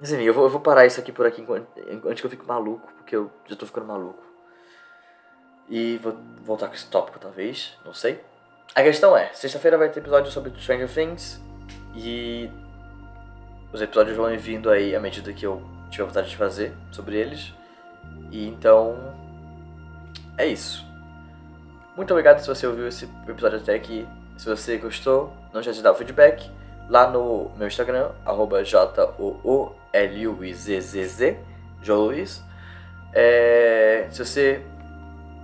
Mas 0.00 0.10
enfim, 0.12 0.24
eu 0.24 0.32
vou, 0.32 0.44
eu 0.44 0.50
vou 0.50 0.60
parar 0.60 0.86
isso 0.86 0.98
aqui 0.98 1.12
por 1.12 1.26
aqui 1.26 1.44
antes 2.06 2.20
que 2.20 2.26
eu 2.26 2.30
fique 2.30 2.46
maluco, 2.46 2.90
porque 2.94 3.14
eu 3.14 3.30
já 3.46 3.54
tô 3.54 3.66
ficando 3.66 3.86
maluco. 3.86 4.29
E 5.70 5.98
vou 5.98 6.18
voltar 6.44 6.66
com 6.66 6.74
esse 6.74 6.86
tópico, 6.86 7.18
talvez, 7.18 7.78
não 7.84 7.94
sei. 7.94 8.20
A 8.74 8.82
questão 8.82 9.16
é, 9.16 9.32
sexta-feira 9.32 9.78
vai 9.78 9.88
ter 9.88 10.00
episódio 10.00 10.30
sobre 10.30 10.52
Stranger 10.60 10.92
Things 10.92 11.40
e 11.94 12.50
os 13.72 13.80
episódios 13.80 14.16
vão 14.16 14.36
vindo 14.36 14.68
aí 14.68 14.94
à 14.94 15.00
medida 15.00 15.32
que 15.32 15.46
eu 15.46 15.62
tiver 15.90 16.04
vontade 16.04 16.28
de 16.28 16.36
fazer 16.36 16.72
sobre 16.90 17.16
eles. 17.16 17.54
E 18.30 18.46
então 18.46 19.14
é 20.36 20.46
isso. 20.46 20.84
Muito 21.96 22.12
obrigado 22.12 22.40
se 22.40 22.48
você 22.48 22.66
ouviu 22.66 22.88
esse 22.88 23.08
episódio 23.28 23.58
até 23.58 23.74
aqui. 23.74 24.08
Se 24.36 24.46
você 24.48 24.76
gostou, 24.78 25.32
não 25.52 25.62
já 25.62 25.70
de 25.72 25.82
dar 25.82 25.92
o 25.92 25.94
feedback 25.94 26.50
lá 26.88 27.10
no 27.10 27.50
meu 27.56 27.68
Instagram, 27.68 28.10
arroba 28.24 28.64
J-O-O-L-U-I-Z-Z-Z, 28.64 29.78
Luiz. 31.86 32.42
É, 33.12 34.08
se 34.10 34.24
você 34.24 34.62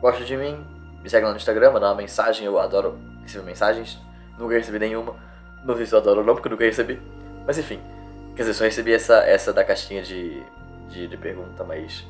gosta 0.01 0.25
de 0.25 0.37
mim, 0.37 0.65
me 1.03 1.11
segue 1.11 1.25
lá 1.25 1.31
no 1.31 1.37
Instagram, 1.37 1.73
manda 1.73 1.87
uma 1.87 1.95
mensagem, 1.95 2.47
eu 2.47 2.59
adoro 2.59 2.99
receber 3.23 3.45
mensagens. 3.45 3.99
Nunca 4.39 4.55
recebi 4.55 4.79
nenhuma. 4.79 5.15
Não 5.65 5.77
sei 5.77 5.87
se 5.87 5.95
eu 5.95 5.99
adoro 5.99 6.21
ou 6.21 6.27
não, 6.27 6.35
porque 6.35 6.49
nunca 6.49 6.65
recebi. 6.65 7.01
Mas 7.47 7.59
enfim, 7.59 7.81
quer 8.35 8.43
dizer, 8.43 8.55
só 8.55 8.65
recebi 8.65 8.93
essa, 8.93 9.19
essa 9.19 9.53
da 9.53 9.65
caixinha 9.65 10.03
de, 10.03 10.43
de, 10.89 11.07
de 11.07 11.17
pergunta, 11.17 11.65
mas 11.65 12.05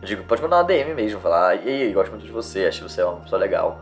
eu 0.00 0.06
digo, 0.06 0.24
pode 0.24 0.42
mandar 0.42 0.58
uma 0.58 0.64
DM 0.64 0.94
mesmo, 0.94 1.20
falar, 1.20 1.56
e 1.56 1.68
aí, 1.68 1.92
gosto 1.92 2.10
muito 2.10 2.26
de 2.26 2.32
você, 2.32 2.66
acho 2.66 2.82
que 2.82 2.88
você 2.88 3.00
é 3.00 3.04
uma 3.04 3.20
pessoa 3.20 3.40
legal. 3.40 3.80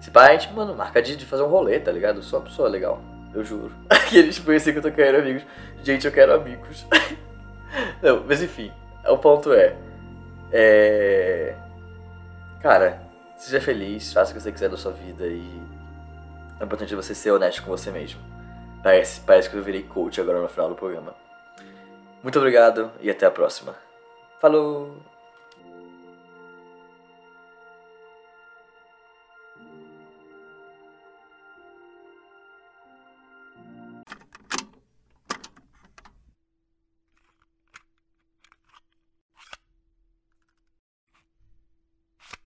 Se 0.00 0.10
pá, 0.10 0.28
a 0.28 0.32
gente, 0.32 0.52
mano, 0.52 0.74
marca 0.74 1.00
de, 1.00 1.16
de 1.16 1.24
fazer 1.24 1.42
um 1.42 1.48
rolê, 1.48 1.80
tá 1.80 1.90
ligado? 1.90 2.16
Eu 2.16 2.22
sou 2.22 2.38
uma 2.38 2.44
pessoa 2.46 2.68
legal, 2.68 3.00
eu 3.34 3.42
juro. 3.42 3.72
Aqueles 3.88 4.36
tipo 4.36 4.50
assim 4.50 4.72
que 4.72 4.78
eu 4.78 4.82
tô 4.82 4.92
querendo 4.92 5.22
amigos. 5.22 5.42
Gente, 5.82 6.06
eu 6.06 6.12
quero 6.12 6.34
amigos. 6.34 6.86
Não, 8.02 8.22
mas 8.26 8.42
enfim, 8.42 8.70
o 9.06 9.16
ponto 9.16 9.52
é. 9.52 9.74
É. 10.52 11.54
Cara, 12.64 12.98
seja 13.36 13.60
feliz, 13.60 14.10
faça 14.10 14.30
o 14.30 14.34
que 14.34 14.40
você 14.40 14.50
quiser 14.50 14.70
da 14.70 14.76
sua 14.78 14.90
vida 14.90 15.26
e. 15.26 15.44
É 16.58 16.64
importante 16.64 16.94
você 16.94 17.14
ser 17.14 17.30
honesto 17.30 17.62
com 17.62 17.68
você 17.68 17.90
mesmo. 17.90 18.18
Parece, 18.82 19.20
parece 19.20 19.50
que 19.50 19.56
eu 19.56 19.62
virei 19.62 19.82
coach 19.82 20.18
agora 20.18 20.40
no 20.40 20.48
final 20.48 20.70
do 20.70 20.74
programa. 20.74 21.14
Muito 22.22 22.38
obrigado 22.38 22.90
e 23.02 23.10
até 23.10 23.26
a 23.26 23.30
próxima. 23.30 23.76
Falou! 24.40 24.96